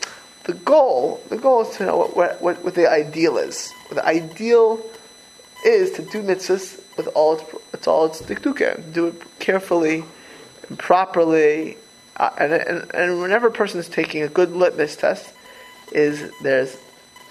the 0.44 0.54
goal. 0.54 1.20
The 1.28 1.36
goal 1.36 1.62
is 1.62 1.76
to 1.76 1.86
know 1.86 1.96
what, 1.96 2.40
what, 2.40 2.62
what 2.62 2.74
the 2.74 2.88
ideal 2.88 3.38
is. 3.38 3.72
The 3.90 4.04
ideal 4.06 4.80
is 5.64 5.92
to 5.92 6.02
do 6.02 6.22
mitzvahs 6.22 6.80
with 6.96 7.08
all 7.14 7.38
its, 7.38 7.44
it's 7.72 7.86
all 7.86 8.06
its 8.06 8.22
dikduke. 8.22 8.92
Do 8.92 9.08
it 9.08 9.22
carefully 9.38 10.04
and 10.68 10.78
properly. 10.78 11.76
Uh, 12.16 12.30
and, 12.38 12.52
and, 12.52 12.94
and 12.94 13.20
whenever 13.20 13.48
a 13.48 13.52
person 13.52 13.80
is 13.80 13.88
taking 13.88 14.22
a 14.22 14.28
good 14.28 14.52
litmus 14.52 14.96
test, 14.96 15.34
is 15.92 16.30
there's 16.42 16.76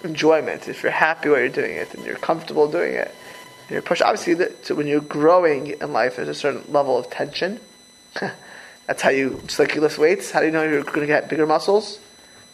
enjoyment. 0.03 0.67
If 0.67 0.83
you're 0.83 0.91
happy 0.91 1.29
while 1.29 1.39
you're 1.39 1.49
doing 1.49 1.75
it 1.75 1.93
and 1.93 2.05
you're 2.05 2.17
comfortable 2.17 2.69
doing 2.69 2.93
it, 2.93 3.13
and 3.61 3.71
you're 3.71 3.81
pushed. 3.81 4.01
Obviously, 4.01 4.33
the, 4.33 4.51
so 4.61 4.75
when 4.75 4.87
you're 4.87 5.01
growing 5.01 5.67
in 5.67 5.93
life, 5.93 6.17
there's 6.17 6.27
a 6.27 6.33
certain 6.33 6.63
level 6.71 6.97
of 6.97 7.09
tension. 7.09 7.59
That's 8.87 9.01
how 9.01 9.09
you, 9.09 9.41
just 9.45 9.59
like 9.59 9.75
you 9.75 9.81
lift 9.81 9.97
weights. 9.97 10.31
How 10.31 10.41
do 10.41 10.47
you 10.47 10.51
know 10.51 10.63
you're 10.63 10.83
going 10.83 11.01
to 11.01 11.07
get 11.07 11.29
bigger 11.29 11.45
muscles? 11.45 11.99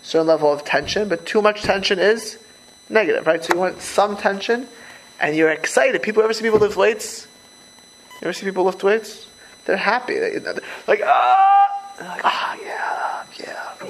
Certain 0.04 0.28
level 0.28 0.54
of 0.54 0.64
tension, 0.64 1.10
but 1.10 1.26
too 1.26 1.42
much 1.42 1.64
tension 1.64 2.00
is 2.00 2.38
negative, 2.88 3.26
right? 3.26 3.44
So 3.44 3.54
you 3.54 3.60
want 3.60 3.82
some 3.82 4.16
tension 4.16 4.68
and 5.20 5.36
you're 5.36 5.52
excited. 5.52 6.02
People 6.02 6.24
ever 6.24 6.34
see 6.34 6.44
people 6.44 6.60
lift 6.60 6.78
weights? 6.78 7.28
You 8.22 8.28
ever 8.28 8.34
see 8.34 8.46
people 8.46 8.64
lift 8.64 8.84
weights? 8.84 9.28
They're 9.66 9.78
happy. 9.78 10.18
They, 10.18 10.40
like 10.88 11.02
ah, 11.04 11.96
like 12.00 12.26
ah, 12.26 12.58
yeah, 12.64 13.24
yeah. 13.40 13.90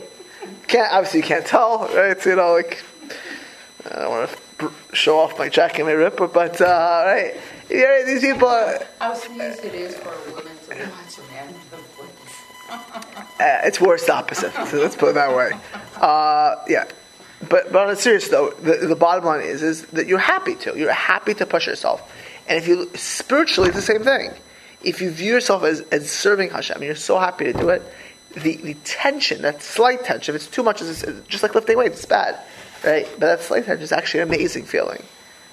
Can't 0.67 0.91
obviously 0.91 1.21
you 1.21 1.25
can't 1.25 1.45
tell, 1.45 1.87
right? 1.93 2.11
It's, 2.11 2.25
you 2.25 2.35
know, 2.35 2.53
like 2.53 2.83
I 3.85 3.99
don't 3.99 4.09
want 4.09 4.29
to 4.59 4.71
show 4.93 5.19
off 5.19 5.37
my 5.39 5.49
jacket 5.49 5.79
and 5.79 5.87
my 5.87 5.93
ripper, 5.93 6.27
but 6.27 6.59
uh, 6.61 7.03
right. 7.05 7.35
Yeah, 7.69 8.03
these 8.05 8.21
people. 8.21 8.47
Are, 8.47 8.79
How 8.99 9.13
sneeze 9.13 9.59
it 9.59 9.73
is 9.75 9.95
for 9.95 10.09
a 10.09 10.31
woman 10.31 10.45
to 10.45 10.89
watch 10.89 11.17
a 11.17 11.21
man 11.31 11.53
lift 11.53 11.99
weights. 11.99 12.19
Uh, 13.39 13.61
it's 13.63 13.79
worse 13.79 14.09
opposite. 14.09 14.53
So 14.53 14.77
let's 14.79 14.95
put 14.95 15.09
it 15.09 15.15
that 15.15 15.35
way. 15.35 15.51
Uh, 15.95 16.55
yeah. 16.67 16.85
But, 17.47 17.71
but 17.71 17.87
on 17.87 17.89
a 17.89 17.95
serious 17.95 18.27
though, 18.27 18.49
the, 18.49 18.87
the 18.87 18.95
bottom 18.95 19.23
line 19.23 19.41
is, 19.41 19.63
is 19.63 19.83
that 19.87 20.07
you're 20.07 20.19
happy 20.19 20.55
to. 20.55 20.77
You're 20.77 20.91
happy 20.91 21.33
to 21.35 21.45
push 21.45 21.67
yourself. 21.67 22.11
And 22.47 22.57
if 22.57 22.67
you, 22.67 22.89
spiritually, 22.95 23.69
it's 23.69 23.77
the 23.77 23.81
same 23.81 24.03
thing. 24.03 24.31
If 24.83 25.01
you 25.01 25.11
view 25.11 25.33
yourself 25.33 25.63
as, 25.63 25.81
as 25.91 26.09
serving 26.09 26.49
Hashem, 26.49 26.81
you're 26.83 26.95
so 26.95 27.19
happy 27.19 27.45
to 27.45 27.53
do 27.53 27.69
it, 27.69 27.83
the, 28.33 28.57
the 28.57 28.73
tension, 28.83 29.41
that 29.41 29.61
slight 29.61 30.03
tension, 30.03 30.35
if 30.35 30.41
it's 30.41 30.51
too 30.51 30.63
much, 30.63 30.81
it's 30.81 31.03
just 31.27 31.43
like 31.43 31.55
lifting 31.55 31.77
weights, 31.77 31.97
it's 31.97 32.05
bad. 32.05 32.39
Right? 32.83 33.07
But 33.13 33.19
that 33.19 33.41
slight 33.41 33.65
tension 33.65 33.83
is 33.83 33.91
actually 33.91 34.21
an 34.21 34.29
amazing 34.29 34.65
feeling. 34.65 35.03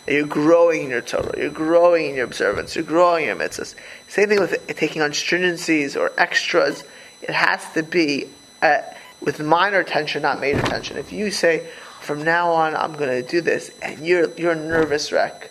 You're 0.07 0.27
growing 0.27 0.85
in 0.85 0.91
your 0.91 1.01
Torah, 1.01 1.35
you're 1.37 1.51
growing 1.51 2.11
in 2.11 2.15
your 2.15 2.25
observance, 2.25 2.77
you're 2.77 2.85
growing 2.85 3.25
in 3.25 3.37
your 3.37 3.49
mitzvahs. 3.49 3.75
Same 4.09 4.29
thing 4.29 4.39
with 4.39 4.65
taking 4.77 5.03
on 5.03 5.11
stringencies 5.11 5.97
or 6.01 6.13
extras. 6.17 6.85
It 7.23 7.31
has 7.31 7.69
to 7.73 7.83
be 7.83 8.29
uh, 8.63 8.83
with 9.27 9.41
minor 9.41 9.83
tension, 9.83 10.23
not 10.23 10.41
major 10.41 10.63
tension. 10.63 10.97
If 10.97 11.13
you 11.13 11.31
say, 11.31 11.69
from 12.01 12.25
now 12.25 12.53
on, 12.53 12.75
I'm 12.75 12.95
going 12.95 13.11
to 13.11 13.23
do 13.23 13.43
this, 13.43 13.71
and 13.83 14.07
you're 14.07 14.31
you're 14.39 14.53
a 14.53 14.57
nervous 14.57 15.13
wreck, 15.13 15.51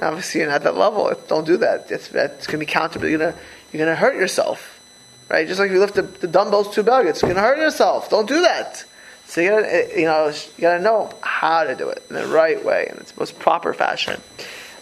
obviously 0.00 0.40
you're 0.40 0.48
not 0.48 0.56
at 0.56 0.62
that 0.62 0.76
level. 0.76 1.12
Don't 1.28 1.46
do 1.46 1.58
that. 1.58 1.90
It's, 1.90 2.10
it's 2.14 2.46
going 2.46 2.58
to 2.58 2.58
be 2.58 2.66
counter. 2.66 3.06
You're 3.06 3.18
going 3.18 3.34
you're 3.72 3.84
to 3.84 3.94
hurt 3.94 4.14
yourself, 4.14 4.80
right? 5.28 5.46
Just 5.46 5.60
like 5.60 5.70
you 5.70 5.80
lift 5.80 5.96
the, 5.96 6.02
the 6.02 6.28
dumbbells 6.28 6.74
too 6.74 6.82
big, 6.82 7.06
it's 7.06 7.20
going 7.20 7.34
to 7.34 7.40
hurt 7.40 7.58
yourself. 7.58 8.08
Don't 8.08 8.28
do 8.28 8.40
that. 8.42 8.84
So 9.26 9.40
you 9.40 9.50
gotta, 9.50 9.88
you 9.96 10.06
know, 10.06 10.26
you 10.28 10.60
gotta 10.60 10.82
know 10.82 11.08
how 11.20 11.62
to 11.62 11.76
do 11.76 11.88
it 11.88 12.04
in 12.10 12.16
the 12.16 12.26
right 12.26 12.64
way, 12.64 12.88
in 12.90 12.96
its 12.96 13.16
most 13.16 13.38
proper 13.38 13.72
fashion. 13.72 14.20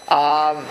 Um, 0.08 0.64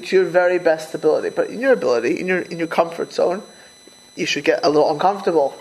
to 0.00 0.16
your 0.16 0.24
very 0.24 0.58
best 0.58 0.92
ability, 0.92 1.30
but 1.30 1.50
in 1.50 1.60
your 1.60 1.72
ability, 1.72 2.18
in 2.18 2.26
your 2.26 2.40
in 2.40 2.58
your 2.58 2.66
comfort 2.66 3.12
zone, 3.12 3.44
you 4.16 4.26
should 4.26 4.44
get 4.44 4.64
a 4.64 4.68
little 4.68 4.90
uncomfortable. 4.90 5.54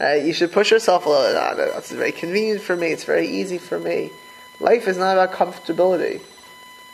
Uh, 0.00 0.14
you 0.14 0.32
should 0.32 0.52
push 0.52 0.70
yourself 0.70 1.06
a 1.06 1.08
little. 1.08 1.36
Oh, 1.36 1.54
that's 1.56 1.92
very 1.92 2.12
convenient 2.12 2.60
for 2.62 2.76
me. 2.76 2.88
It's 2.88 3.04
very 3.04 3.28
easy 3.28 3.58
for 3.58 3.78
me. 3.78 4.10
Life 4.60 4.88
is 4.88 4.96
not 4.96 5.16
about 5.16 5.32
comfortability. 5.32 6.20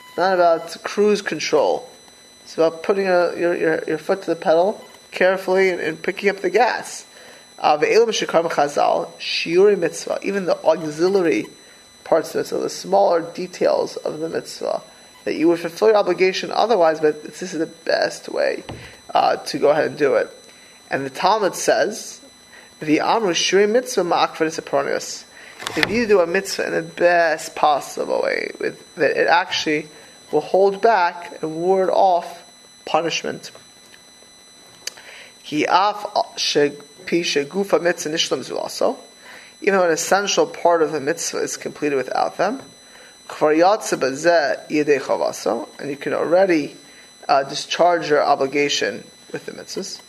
It's 0.08 0.16
not 0.16 0.34
about 0.34 0.76
cruise 0.82 1.22
control. 1.22 1.88
It's 2.42 2.54
about 2.54 2.82
putting 2.82 3.06
a, 3.06 3.34
your, 3.36 3.56
your, 3.56 3.84
your 3.84 3.98
foot 3.98 4.22
to 4.22 4.30
the 4.30 4.36
pedal 4.36 4.84
carefully 5.10 5.70
and, 5.70 5.80
and 5.80 6.02
picking 6.02 6.28
up 6.28 6.38
the 6.38 6.50
gas. 6.50 7.06
Uh, 7.58 7.78
chazal, 7.78 9.12
shiuri 9.18 9.78
mitzvah, 9.78 10.18
even 10.22 10.46
the 10.46 10.56
auxiliary 10.64 11.46
parts 12.04 12.34
of 12.34 12.40
it, 12.40 12.46
so 12.46 12.60
the 12.60 12.70
smaller 12.70 13.20
details 13.32 13.96
of 13.96 14.18
the 14.20 14.28
mitzvah, 14.28 14.82
that 15.24 15.34
you 15.34 15.46
would 15.48 15.60
fulfill 15.60 15.88
your 15.88 15.96
obligation 15.98 16.50
otherwise, 16.50 17.00
but 17.00 17.22
this 17.22 17.42
is 17.42 17.52
the 17.52 17.66
best 17.66 18.28
way 18.30 18.64
uh, 19.14 19.36
to 19.36 19.58
go 19.58 19.70
ahead 19.70 19.86
and 19.86 19.98
do 19.98 20.14
it. 20.14 20.34
And 20.90 21.06
the 21.06 21.10
Talmud 21.10 21.54
says, 21.54 22.20
the 22.80 23.00
amru 23.00 23.34
shuri 23.34 23.66
mitzvah 23.66 24.02
ma'akvar 24.02 25.24
If 25.76 25.90
you 25.90 26.06
do 26.06 26.20
a 26.20 26.26
mitzvah 26.26 26.66
in 26.66 26.72
the 26.72 26.82
best 26.82 27.54
possible 27.54 28.22
way, 28.22 28.50
with 28.58 28.94
that 28.96 29.16
it 29.20 29.28
actually 29.28 29.88
will 30.32 30.40
hold 30.40 30.80
back 30.80 31.42
and 31.42 31.56
ward 31.56 31.90
off 31.90 32.42
punishment. 32.84 33.50
Even 35.50 35.66
though 39.78 39.84
an 39.84 39.90
essential 39.90 40.46
part 40.46 40.82
of 40.82 40.92
the 40.92 41.00
mitzvah 41.00 41.38
is 41.38 41.56
completed 41.56 41.96
without 41.96 42.36
them, 42.38 42.62
and 43.40 43.50
you 45.90 45.96
can 45.96 46.14
already 46.14 46.76
uh, 47.28 47.44
discharge 47.44 48.08
your 48.08 48.22
obligation 48.22 49.04
with 49.32 49.46
the 49.46 49.52
mitzvahs. 49.52 50.00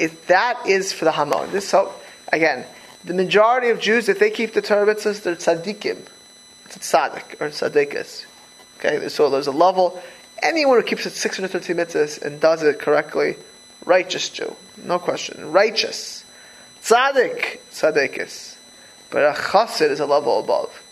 If 0.00 0.28
that 0.28 0.66
is 0.66 0.94
for 0.94 1.04
the 1.04 1.12
Hamon, 1.12 1.52
this 1.52 1.68
so 1.68 1.92
again, 2.32 2.64
the 3.04 3.12
majority 3.12 3.68
of 3.68 3.78
Jews, 3.78 4.08
if 4.08 4.18
they 4.18 4.30
keep 4.30 4.54
the 4.54 4.62
Torah 4.62 4.86
mitzvahs, 4.94 5.22
they're 5.22 5.36
tzaddikim, 5.36 5.98
it's 6.64 6.78
tzaddik 6.78 7.38
or 7.38 7.50
tzaddikas. 7.50 8.24
Okay, 8.78 9.10
so 9.10 9.28
there's 9.28 9.46
a 9.46 9.52
level. 9.52 10.02
Anyone 10.42 10.78
who 10.78 10.82
keeps 10.84 11.04
it 11.04 11.10
613 11.10 11.76
mitzvahs 11.76 12.22
and 12.22 12.40
does 12.40 12.62
it 12.62 12.78
correctly, 12.78 13.36
righteous 13.84 14.30
Jew, 14.30 14.56
no 14.82 14.98
question, 14.98 15.52
righteous, 15.52 16.24
tzaddik, 16.82 17.58
tzaddikas. 17.70 18.56
But 19.10 19.24
a 19.24 19.32
chassid 19.32 19.90
is 19.90 20.00
a 20.00 20.06
level 20.06 20.40
above. 20.40 20.82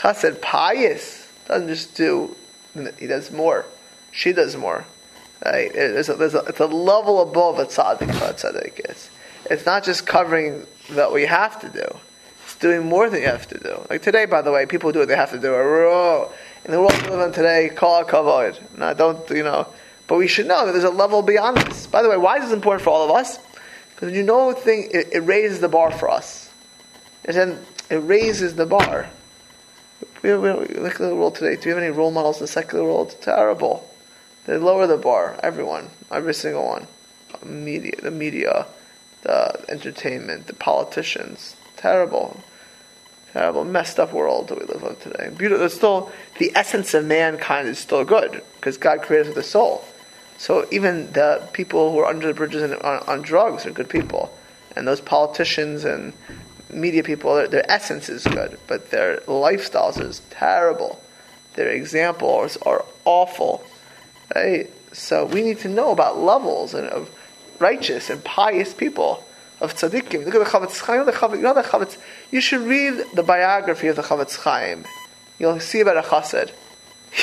Chassid 0.00 0.42
pious 0.42 1.26
doesn't 1.48 1.68
just 1.68 1.94
do; 1.94 2.36
he 2.98 3.06
does 3.06 3.30
more. 3.30 3.64
She 4.10 4.34
does 4.34 4.58
more. 4.58 4.84
Right? 5.44 5.72
There's 5.72 6.08
a, 6.08 6.14
there's 6.14 6.34
a, 6.34 6.40
it's 6.40 6.60
a 6.60 6.66
level 6.66 7.20
above 7.20 7.58
a 7.58 7.64
tzaddik, 7.64 8.08
what 8.20 8.36
tzaddik 8.36 8.90
is. 8.90 9.10
It's 9.50 9.66
not 9.66 9.82
just 9.82 10.06
covering 10.06 10.66
what 10.92 11.12
we 11.12 11.26
have 11.26 11.60
to 11.60 11.68
do. 11.68 11.96
It's 12.44 12.56
doing 12.56 12.86
more 12.86 13.10
than 13.10 13.22
you 13.22 13.26
have 13.26 13.48
to 13.48 13.58
do. 13.58 13.84
Like 13.90 14.02
today, 14.02 14.24
by 14.24 14.42
the 14.42 14.52
way, 14.52 14.66
people 14.66 14.92
do 14.92 15.00
what 15.00 15.08
they 15.08 15.16
have 15.16 15.30
to 15.30 15.38
do. 15.38 15.54
In 16.64 16.70
the 16.70 16.80
world 16.80 16.92
we 17.02 17.08
live 17.08 17.26
in 17.26 17.32
today, 17.32 17.70
call 17.74 18.04
kavod. 18.04 18.58
No, 18.76 18.94
don't, 18.94 19.28
you 19.30 19.42
know. 19.42 19.66
But 20.06 20.18
we 20.18 20.28
should 20.28 20.46
know 20.46 20.66
that 20.66 20.72
there's 20.72 20.84
a 20.84 20.90
level 20.90 21.22
beyond 21.22 21.56
this. 21.56 21.86
By 21.86 22.02
the 22.02 22.08
way, 22.08 22.16
why 22.16 22.36
is 22.36 22.44
this 22.44 22.52
important 22.52 22.82
for 22.84 22.90
all 22.90 23.04
of 23.04 23.16
us? 23.16 23.38
Because 23.94 24.12
you 24.12 24.22
know, 24.22 24.52
thing 24.52 24.88
it, 24.92 25.08
it 25.12 25.20
raises 25.20 25.60
the 25.60 25.68
bar 25.68 25.90
for 25.90 26.08
us. 26.08 26.50
And 27.24 27.36
then 27.36 27.58
it 27.90 27.96
raises 27.96 28.54
the 28.54 28.66
bar. 28.66 29.08
We, 30.22 30.36
we, 30.36 30.52
we 30.52 30.66
look 30.74 30.94
at 30.94 30.98
the 30.98 31.16
world 31.16 31.34
today. 31.34 31.56
Do 31.56 31.62
we 31.64 31.70
have 31.70 31.82
any 31.82 31.90
role 31.90 32.12
models 32.12 32.38
in 32.38 32.44
the 32.44 32.48
secular 32.48 32.84
world? 32.84 33.16
Terrible. 33.20 33.88
They 34.46 34.56
lower 34.56 34.86
the 34.86 34.96
bar. 34.96 35.38
Everyone, 35.42 35.90
every 36.10 36.34
single 36.34 36.66
one. 36.66 36.86
Media, 37.44 37.92
the 38.02 38.10
media, 38.10 38.66
the 39.22 39.70
entertainment, 39.70 40.46
the 40.46 40.54
politicians. 40.54 41.56
Terrible, 41.76 42.40
terrible, 43.32 43.64
messed 43.64 43.98
up 43.98 44.12
world 44.12 44.48
that 44.48 44.58
we 44.58 44.66
live 44.66 44.82
in 44.82 44.96
today. 44.96 45.30
Beautiful. 45.36 45.66
It's 45.66 45.74
still 45.74 46.12
the 46.38 46.52
essence 46.54 46.94
of 46.94 47.04
mankind 47.04 47.68
is 47.68 47.78
still 47.78 48.04
good 48.04 48.42
because 48.56 48.76
God 48.76 49.02
created 49.02 49.36
a 49.36 49.42
soul. 49.42 49.84
So 50.38 50.66
even 50.72 51.12
the 51.12 51.48
people 51.52 51.92
who 51.92 51.98
are 52.00 52.06
under 52.06 52.26
the 52.26 52.34
bridges 52.34 52.62
and 52.62 52.74
on, 52.82 53.02
on 53.06 53.22
drugs 53.22 53.64
are 53.64 53.70
good 53.70 53.88
people, 53.88 54.36
and 54.74 54.88
those 54.88 55.00
politicians 55.00 55.84
and 55.84 56.12
media 56.68 57.02
people, 57.02 57.34
their, 57.34 57.48
their 57.48 57.70
essence 57.70 58.08
is 58.08 58.24
good, 58.24 58.58
but 58.66 58.90
their 58.90 59.18
lifestyles 59.26 60.00
is 60.00 60.20
terrible. 60.30 61.00
Their 61.54 61.68
examples 61.68 62.56
are 62.58 62.84
awful. 63.04 63.64
Right? 64.34 64.70
So 64.92 65.26
we 65.26 65.42
need 65.42 65.58
to 65.60 65.68
know 65.68 65.90
about 65.92 66.18
levels 66.18 66.74
and 66.74 66.86
of 66.88 67.10
righteous 67.58 68.10
and 68.10 68.22
pious 68.24 68.74
people 68.74 69.24
of 69.60 69.74
tzaddikim. 69.74 70.24
Look 70.24 70.34
at 70.34 70.44
the 70.44 70.50
Chofetz 70.50 70.80
Chaim. 70.80 71.06
The 71.06 71.12
Chofetz, 71.12 71.36
you 71.36 71.42
know 71.42 71.54
the 71.54 71.62
Chofetz. 71.62 71.96
You 72.30 72.40
should 72.40 72.62
read 72.62 73.04
the 73.14 73.22
biography 73.22 73.88
of 73.88 73.96
the 73.96 74.02
Chofetz 74.02 74.36
Chaim. 74.36 74.84
You'll 75.38 75.60
see 75.60 75.80
about 75.80 75.96
a 75.96 76.02
chassid. 76.02 76.52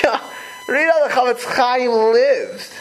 Yeah, 0.04 0.22
read 0.68 0.88
how 0.88 1.08
the 1.08 1.14
Chofetz 1.14 1.44
Chaim 1.56 1.92
lived. 1.92 2.72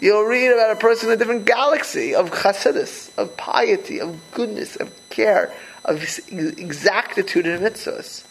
You'll 0.00 0.24
read 0.24 0.52
about 0.52 0.76
a 0.76 0.76
person 0.76 1.08
in 1.08 1.14
a 1.14 1.16
different 1.16 1.44
galaxy 1.44 2.14
of 2.14 2.30
chassidus, 2.30 3.16
of 3.16 3.36
piety, 3.36 4.00
of 4.00 4.18
goodness, 4.32 4.76
of 4.76 4.92
care, 5.08 5.52
of 5.84 6.02
exactitude 6.30 7.46
in 7.46 7.60
mitzvahs. 7.60 8.24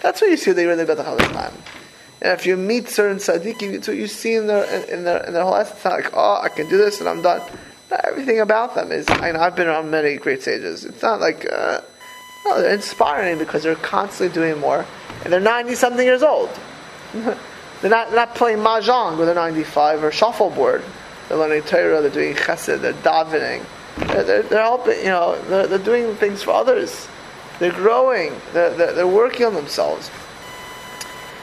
That's 0.00 0.20
what 0.20 0.30
you 0.30 0.36
see 0.36 0.50
when 0.50 0.56
they 0.56 0.66
read 0.66 0.80
about 0.80 0.96
the 0.98 1.04
Chofetz 1.04 1.32
Chaim. 1.32 1.52
And 2.22 2.32
if 2.32 2.44
you 2.44 2.56
meet 2.56 2.88
certain 2.88 3.16
tzaddikim, 3.16 3.72
it's 3.72 3.88
what 3.88 3.96
you 3.96 4.06
see 4.06 4.34
in 4.34 4.46
their 4.46 4.64
in 4.86 5.04
their 5.04 5.24
in 5.24 5.32
their 5.32 5.42
whole 5.42 5.56
essence. 5.56 5.76
It's 5.76 5.84
not 5.84 5.94
like, 5.94 6.10
oh, 6.12 6.40
I 6.42 6.48
can 6.48 6.68
do 6.68 6.76
this 6.76 7.00
and 7.00 7.08
I'm 7.08 7.22
done. 7.22 7.40
Not 7.90 8.04
everything 8.04 8.40
about 8.40 8.74
them 8.74 8.92
is. 8.92 9.06
I 9.08 9.32
know 9.32 9.40
I've 9.40 9.56
been 9.56 9.68
around 9.68 9.90
many 9.90 10.16
great 10.16 10.42
sages. 10.42 10.84
It's 10.84 11.02
not 11.02 11.20
like 11.20 11.50
uh, 11.50 11.80
no, 12.44 12.60
they're 12.60 12.74
inspiring 12.74 13.38
because 13.38 13.62
they're 13.62 13.74
constantly 13.74 14.34
doing 14.34 14.60
more, 14.60 14.84
and 15.24 15.32
they're 15.32 15.40
ninety 15.40 15.74
something 15.74 16.06
years 16.06 16.22
old. 16.22 16.50
they're 17.14 17.34
not 17.84 18.08
they're 18.08 18.16
not 18.16 18.34
playing 18.34 18.58
mahjong 18.58 19.16
when 19.16 19.26
they're 19.26 19.34
ninety 19.34 19.64
five 19.64 20.04
or 20.04 20.12
shuffleboard. 20.12 20.84
They're 21.28 21.38
learning 21.38 21.62
Torah. 21.62 22.02
They're 22.02 22.10
doing 22.10 22.34
chesed. 22.34 22.82
They're 22.82 22.92
davening. 22.92 23.64
They're, 23.96 24.24
they're, 24.24 24.42
they're 24.42 24.62
helping. 24.62 24.98
You 24.98 25.06
know, 25.06 25.40
they're, 25.42 25.66
they're 25.66 25.78
doing 25.78 26.14
things 26.16 26.42
for 26.42 26.50
others. 26.50 27.08
They're 27.60 27.72
growing. 27.72 28.32
They're, 28.52 28.74
they're, 28.74 28.92
they're 28.92 29.06
working 29.06 29.46
on 29.46 29.54
themselves. 29.54 30.10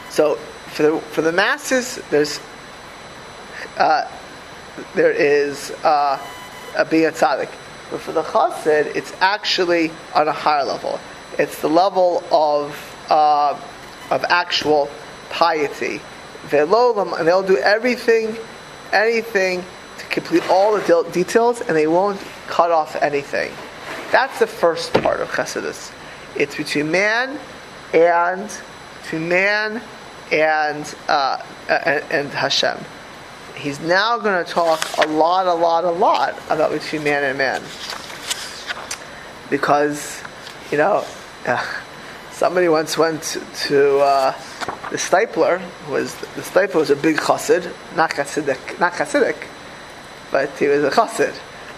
So 0.09 0.37
for 0.77 0.83
the 0.83 0.99
for 0.99 1.21
the 1.23 1.31
masses, 1.31 1.99
there's 2.11 2.39
uh, 3.77 4.07
there 4.93 5.11
is 5.11 5.71
uh, 5.83 6.23
a 6.77 6.85
being 6.85 7.09
tzaddik, 7.09 7.49
but 7.89 7.99
for 7.99 8.11
the 8.11 8.21
chassid, 8.21 8.95
it's 8.95 9.11
actually 9.19 9.89
on 10.13 10.27
a 10.27 10.31
higher 10.31 10.63
level. 10.63 10.99
It's 11.39 11.61
the 11.61 11.67
level 11.67 12.23
of 12.31 12.77
uh, 13.09 13.59
of 14.11 14.23
actual 14.25 14.87
piety. 15.31 15.99
and 16.51 17.27
they'll 17.27 17.41
do 17.41 17.57
everything, 17.57 18.37
anything 18.93 19.65
to 19.97 20.05
complete 20.05 20.47
all 20.47 20.73
the 20.73 21.09
details, 21.11 21.59
and 21.61 21.75
they 21.75 21.87
won't 21.87 22.21
cut 22.45 22.69
off 22.69 22.95
anything. 23.01 23.51
That's 24.11 24.37
the 24.37 24.47
first 24.47 24.93
part 24.93 25.21
of 25.21 25.29
chassidus. 25.29 25.91
It's 26.35 26.55
between 26.55 26.91
man 26.91 27.39
and 27.93 28.47
between 29.01 29.27
man 29.27 29.81
and, 30.31 30.95
uh, 31.07 31.41
and, 31.69 32.29
Hashem. 32.29 32.77
He's 33.55 33.79
now 33.79 34.19
going 34.19 34.43
to 34.43 34.49
talk 34.49 34.97
a 34.97 35.07
lot, 35.07 35.47
a 35.47 35.53
lot, 35.53 35.83
a 35.83 35.91
lot 35.91 36.35
about 36.49 36.71
between 36.71 37.03
man 37.03 37.23
and 37.23 37.37
man. 37.37 37.61
Because, 39.49 40.21
you 40.71 40.77
know, 40.77 41.05
uh, 41.45 41.65
somebody 42.31 42.67
once 42.67 42.97
went 42.97 43.37
to, 43.67 43.97
uh, 43.99 44.31
the 44.91 44.97
Steipler, 44.97 45.61
was 45.89 46.15
the 46.15 46.41
Steipler 46.41 46.75
was 46.75 46.89
a 46.89 46.95
big 46.95 47.17
chassid, 47.17 47.73
not 47.95 48.11
chassidic, 48.11 48.79
not 48.79 48.93
chassidic, 48.93 49.35
but 50.31 50.49
he 50.57 50.67
was 50.67 50.83
a 50.83 50.89
chassid, 50.89 51.37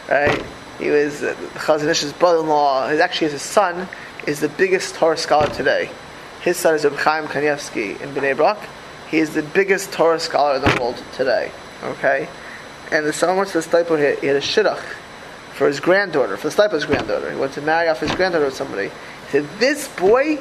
right? 0.09 0.43
He 0.79 0.89
was 0.89 1.23
uh, 1.23 1.35
Chazon 1.55 2.17
brother-in-law. 2.19 2.87
His, 2.87 2.99
actually, 3.01 3.31
his 3.31 3.41
son 3.41 3.87
is 4.25 4.39
the 4.39 4.47
biggest 4.47 4.95
Torah 4.95 5.17
scholar 5.17 5.47
today. 5.47 5.89
His 6.41 6.57
son 6.57 6.75
is 6.75 6.85
Reb 6.85 6.95
Chaim 6.95 7.25
Kanievsky 7.25 7.99
in 7.99 8.13
Bnei 8.13 8.35
Brak. 8.35 8.57
He 9.09 9.19
is 9.19 9.33
the 9.33 9.43
biggest 9.43 9.91
Torah 9.91 10.19
scholar 10.19 10.55
in 10.55 10.61
the 10.61 10.77
world 10.79 11.03
today. 11.13 11.51
Okay? 11.83 12.29
And 12.91 13.05
the 13.05 13.13
son 13.13 13.37
went 13.37 13.49
to 13.49 13.61
the 13.61 13.67
Steipler, 13.67 14.19
he 14.19 14.27
had 14.27 14.35
a 14.35 14.41
shidduch 14.41 14.83
for 15.53 15.67
his 15.67 15.79
granddaughter, 15.81 16.37
for 16.37 16.49
the 16.49 16.55
Steipler's 16.55 16.85
granddaughter. 16.85 17.29
He 17.31 17.37
went 17.37 17.53
to 17.53 17.61
marry 17.61 17.89
off 17.89 17.99
his 17.99 18.11
granddaughter 18.11 18.45
with 18.45 18.55
somebody. 18.55 18.87
He 18.87 19.31
said, 19.31 19.49
This 19.59 19.89
boy 19.89 20.39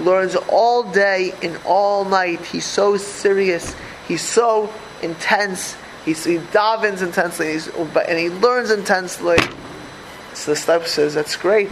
learns 0.00 0.34
all 0.48 0.82
day 0.82 1.32
and 1.42 1.58
all 1.64 2.04
night. 2.04 2.44
He's 2.44 2.64
so 2.64 2.96
serious. 2.96 3.76
He's 4.08 4.22
so 4.22 4.72
intense. 5.02 5.76
He's, 6.04 6.24
he 6.24 6.38
davens 6.38 7.02
intensely 7.02 7.52
and 7.52 8.18
he 8.18 8.28
learns 8.28 8.70
intensely. 8.72 9.38
So 10.34 10.54
the 10.54 10.60
Steipler 10.60 10.86
says, 10.86 11.14
That's 11.14 11.36
great. 11.36 11.70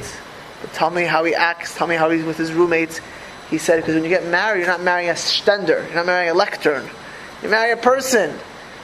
But 0.60 0.72
tell 0.72 0.90
me 0.90 1.02
how 1.02 1.24
he 1.24 1.34
acts. 1.34 1.74
Tell 1.74 1.88
me 1.88 1.96
how 1.96 2.10
he's 2.10 2.24
with 2.24 2.38
his 2.38 2.52
roommates. 2.52 3.00
He 3.50 3.59
said, 3.59 3.76
because 3.76 3.94
when 3.94 4.04
you 4.04 4.11
get 4.11 4.26
married, 4.26 4.61
you're 4.61 4.68
not 4.68 4.83
marrying 4.83 5.11
a 5.11 5.14
stender, 5.14 5.85
you're 5.87 5.94
not 5.94 6.07
marrying 6.07 6.30
a 6.30 6.35
lectern, 6.35 6.88
you 7.42 7.48
marry 7.48 7.72
a 7.72 7.76
person. 7.76 8.37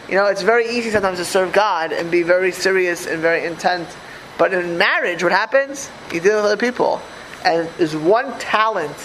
You 0.09 0.17
know, 0.17 0.27
it's 0.27 0.43
very 0.43 0.69
easy 0.69 0.91
sometimes 0.91 1.19
to 1.19 1.25
serve 1.25 1.53
God 1.53 1.93
and 1.93 2.11
be 2.11 2.23
very 2.23 2.51
serious 2.53 3.07
and 3.07 3.21
very 3.21 3.47
intent. 3.47 3.89
But 4.39 4.53
in 4.53 4.77
marriage, 4.77 5.23
what 5.23 5.33
happens? 5.33 5.89
You 6.13 6.21
deal 6.21 6.37
with 6.37 6.47
other 6.47 6.57
people. 6.57 7.01
And 7.45 7.69
there's 7.79 7.97
one 7.97 8.37
talent 8.39 8.97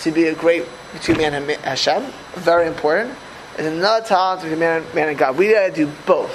to 0.00 0.12
be 0.12 0.24
a 0.26 0.34
great 0.34 0.64
between 0.92 1.18
man 1.18 1.34
and 1.34 1.50
Hashem, 1.50 2.04
very 2.34 2.66
important. 2.66 3.14
And 3.58 3.66
another 3.66 4.06
talent 4.06 4.42
between 4.42 4.60
man, 4.60 4.84
man 4.94 5.08
and 5.08 5.18
God. 5.18 5.36
We 5.36 5.52
gotta 5.52 5.72
do 5.72 5.90
both. 6.06 6.32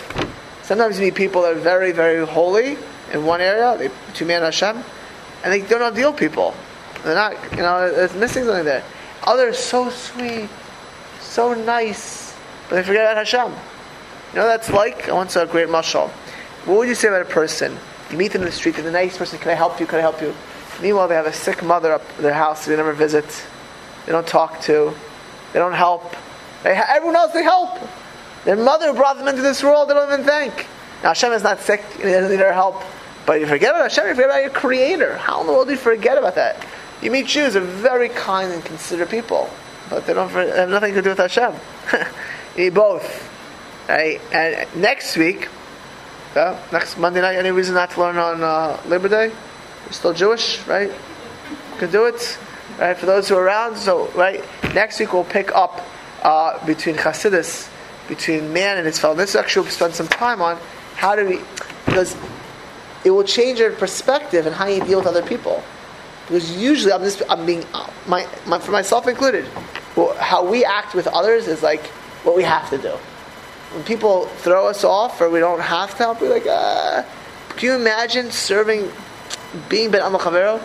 Sometimes 0.63 0.99
you 0.99 1.05
meet 1.05 1.15
people 1.15 1.41
that 1.43 1.53
are 1.53 1.60
very, 1.60 1.91
very 1.91 2.25
holy 2.25 2.77
in 3.12 3.25
one 3.25 3.41
area, 3.41 3.77
they, 3.77 3.88
between 4.12 4.27
man 4.27 4.43
and 4.43 4.53
Hashem, 4.53 4.84
and 5.43 5.53
they 5.53 5.62
don't 5.62 5.79
know 5.79 5.86
how 5.86 5.89
to 5.89 5.95
deal 5.95 6.12
with 6.12 6.19
people. 6.19 6.53
They're 7.03 7.15
not, 7.15 7.33
you 7.51 7.57
know, 7.57 7.85
it's 7.85 8.13
missing 8.15 8.45
something 8.45 8.65
there. 8.65 8.83
Oh, 9.25 9.33
Others 9.33 9.57
so 9.57 9.89
sweet, 9.89 10.49
so 11.19 11.53
nice, 11.53 12.35
but 12.69 12.75
they 12.75 12.83
forget 12.83 13.03
about 13.03 13.17
Hashem. 13.17 13.51
You 13.51 14.35
know 14.35 14.45
what 14.45 14.57
that's 14.57 14.69
like? 14.69 15.09
I 15.09 15.13
once 15.13 15.33
saw 15.33 15.41
a 15.41 15.47
great 15.47 15.69
mashal. 15.69 16.09
What 16.65 16.77
would 16.79 16.88
you 16.88 16.95
say 16.95 17.07
about 17.07 17.21
a 17.21 17.25
person? 17.25 17.77
You 18.12 18.17
meet 18.17 18.31
them 18.31 18.41
in 18.41 18.47
the 18.47 18.51
street, 18.51 18.75
they're 18.75 18.88
a 18.88 18.91
nice 18.91 19.17
person, 19.17 19.39
can 19.39 19.51
I 19.51 19.55
help 19.55 19.79
you, 19.79 19.85
can 19.85 19.99
I 19.99 20.01
help 20.01 20.21
you? 20.21 20.33
Meanwhile, 20.81 21.07
they 21.07 21.15
have 21.15 21.25
a 21.25 21.33
sick 21.33 21.63
mother 21.63 21.93
up 21.93 22.17
their 22.17 22.33
house 22.33 22.65
they 22.65 22.75
never 22.75 22.93
visit, 22.93 23.25
they 24.05 24.12
don't 24.12 24.27
talk 24.27 24.62
to, 24.62 24.93
they 25.53 25.59
don't 25.59 25.73
help. 25.73 26.15
They 26.63 26.75
ha- 26.75 26.88
everyone 26.89 27.15
else 27.15 27.33
they 27.33 27.43
help. 27.43 27.79
Their 28.45 28.55
mother 28.55 28.93
brought 28.93 29.17
them 29.17 29.27
into 29.27 29.41
this 29.41 29.63
world, 29.63 29.89
they 29.89 29.93
don't 29.93 30.12
even 30.12 30.25
think. 30.25 30.67
Now 31.03 31.09
Hashem 31.09 31.31
is 31.33 31.43
not 31.43 31.59
sick, 31.59 31.83
he 31.97 32.03
doesn't 32.03 32.31
need 32.31 32.43
our 32.43 32.53
help. 32.53 32.81
But 33.25 33.39
you 33.39 33.47
forget 33.47 33.71
about 33.71 33.83
Hashem, 33.83 34.07
you 34.07 34.15
forget 34.15 34.29
about 34.29 34.41
your 34.41 34.51
creator. 34.51 35.17
How 35.17 35.41
in 35.41 35.47
the 35.47 35.53
world 35.53 35.67
do 35.67 35.73
you 35.73 35.79
forget 35.79 36.17
about 36.17 36.35
that? 36.35 36.65
You 37.01 37.12
meet 37.12 37.27
Jews, 37.27 37.53
they're 37.53 37.62
very 37.62 38.09
kind 38.09 38.51
and 38.51 38.63
considerate 38.63 39.09
people, 39.09 39.49
but 39.89 40.05
they 40.05 40.13
don't 40.13 40.29
have 40.29 40.69
nothing 40.69 40.93
to 40.95 41.01
do 41.01 41.09
with 41.09 41.17
Hashem. 41.17 41.53
you 42.57 42.71
both. 42.71 43.27
Right? 43.88 44.19
And 44.33 44.67
next 44.75 45.15
week, 45.15 45.47
uh, 46.35 46.59
next 46.71 46.97
Monday 46.97 47.21
night, 47.21 47.38
any 47.38 47.51
reason 47.51 47.73
not 47.73 47.91
to 47.91 48.01
learn 48.01 48.17
on 48.17 48.43
uh, 48.43 48.79
Labor 48.85 49.07
Day? 49.07 49.27
You're 49.27 49.93
still 49.93 50.13
Jewish, 50.13 50.65
right? 50.67 50.91
Can 51.77 51.89
do 51.89 52.05
it. 52.05 52.38
Right? 52.77 52.97
For 52.97 53.05
those 53.05 53.29
who 53.29 53.35
are 53.35 53.43
around, 53.43 53.77
so 53.77 54.07
right 54.09 54.43
next 54.75 54.99
week 54.99 55.13
we'll 55.13 55.23
pick 55.23 55.55
up 55.55 55.81
uh, 56.21 56.63
between 56.65 56.95
Chassidus, 56.95 57.69
between 58.07 58.51
man 58.53 58.77
and 58.77 58.85
his 58.85 58.99
fellow. 58.99 59.15
This 59.15 59.35
actually 59.35 59.63
we'll 59.63 59.71
spend 59.71 59.95
some 59.95 60.07
time 60.07 60.41
on 60.41 60.57
how 60.95 61.15
do 61.15 61.25
we 61.25 61.39
because 61.85 62.15
it 63.05 63.12
will 63.12 63.23
change 63.23 63.59
your 63.59 63.71
perspective 63.71 64.45
and 64.45 64.55
how 64.55 64.67
you 64.67 64.83
deal 64.83 64.99
with 64.99 65.07
other 65.07 65.23
people. 65.23 65.63
Because 66.30 66.56
usually 66.56 66.94
I'm 66.94 67.02
just 67.02 67.24
I'm 67.28 67.44
being 67.44 67.65
my, 68.08 68.28
my 68.46 68.60
for 68.60 68.72
myself 68.72 69.08
included. 69.08 69.48
Well, 69.96 70.15
how 70.18 70.46
we 70.46 70.63
act 70.63 70.94
with 70.94 71.08
others 71.08 71.48
is 71.48 71.63
like 71.63 71.84
what 72.24 72.38
we 72.38 72.44
have 72.44 72.70
to 72.70 72.78
do. 72.78 72.92
When 73.74 73.84
people 73.84 74.28
throw 74.28 74.68
us 74.68 74.84
off 74.84 75.20
or 75.20 75.30
we 75.32 75.39
don't 75.39 75.60
have 75.60 75.89
to 75.92 75.98
help, 75.98 76.22
we're 76.22 76.30
like, 76.30 76.46
uh, 76.46 77.04
can 77.58 77.70
you 77.70 77.76
imagine 77.76 78.30
serving, 78.30 78.92
being 79.70 79.89
bein 79.89 80.02
adam 80.02 80.13
lachavero 80.13 80.62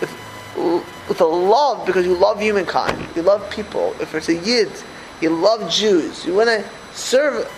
with, 0.00 0.84
with 1.08 1.20
a 1.20 1.24
love 1.24 1.86
because 1.86 2.04
you 2.04 2.16
love 2.16 2.40
humankind, 2.40 3.08
you 3.14 3.22
love 3.22 3.48
people. 3.50 3.94
If 4.00 4.12
it's 4.12 4.28
a 4.28 4.34
Yid, 4.34 4.72
you 5.20 5.30
love 5.30 5.70
Jews, 5.70 6.26
you 6.26 6.34
want 6.34 6.48
to 6.48 6.64
serve 6.92 7.48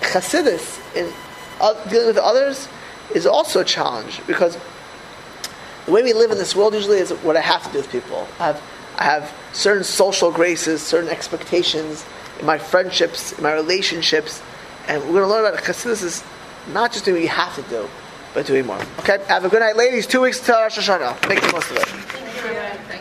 Chassidus 0.00 0.80
in 0.94 1.12
uh, 1.60 1.74
dealing 1.88 2.06
with 2.06 2.18
others 2.18 2.68
is 3.14 3.26
also 3.26 3.60
a 3.60 3.64
challenge 3.64 4.24
because 4.26 4.56
the 5.86 5.92
way 5.92 6.02
we 6.02 6.12
live 6.12 6.30
in 6.30 6.38
this 6.38 6.56
world 6.56 6.74
usually 6.74 6.98
is 6.98 7.10
what 7.10 7.36
I 7.36 7.40
have 7.40 7.64
to 7.64 7.72
do 7.72 7.78
with 7.78 7.90
people. 7.90 8.26
I 8.38 8.46
have, 8.46 8.62
I 8.96 9.04
have 9.04 9.32
certain 9.52 9.84
social 9.84 10.30
graces, 10.30 10.82
certain 10.82 11.10
expectations 11.10 12.04
in 12.40 12.46
my 12.46 12.58
friendships, 12.58 13.32
in 13.32 13.42
my 13.42 13.52
relationships, 13.52 14.42
and 14.88 15.02
we're 15.02 15.12
going 15.12 15.22
to 15.22 15.28
learn 15.28 15.44
about 15.46 15.58
it. 15.58 15.64
Chassidus 15.64 16.02
is 16.02 16.24
not 16.72 16.92
just 16.92 17.04
doing 17.04 17.16
what 17.16 17.22
you 17.22 17.28
have 17.28 17.54
to 17.56 17.62
do, 17.62 17.88
but 18.32 18.46
doing 18.46 18.66
more. 18.66 18.80
Okay, 19.00 19.18
have 19.28 19.44
a 19.44 19.48
good 19.48 19.60
night, 19.60 19.76
ladies. 19.76 20.06
Two 20.06 20.22
weeks 20.22 20.40
till 20.40 20.60
Rosh 20.60 20.78
Hashanah. 20.78 21.28
Make 21.28 21.40
the 21.40 21.52
most 21.52 21.70
of 21.70 21.76
it. 21.76 22.93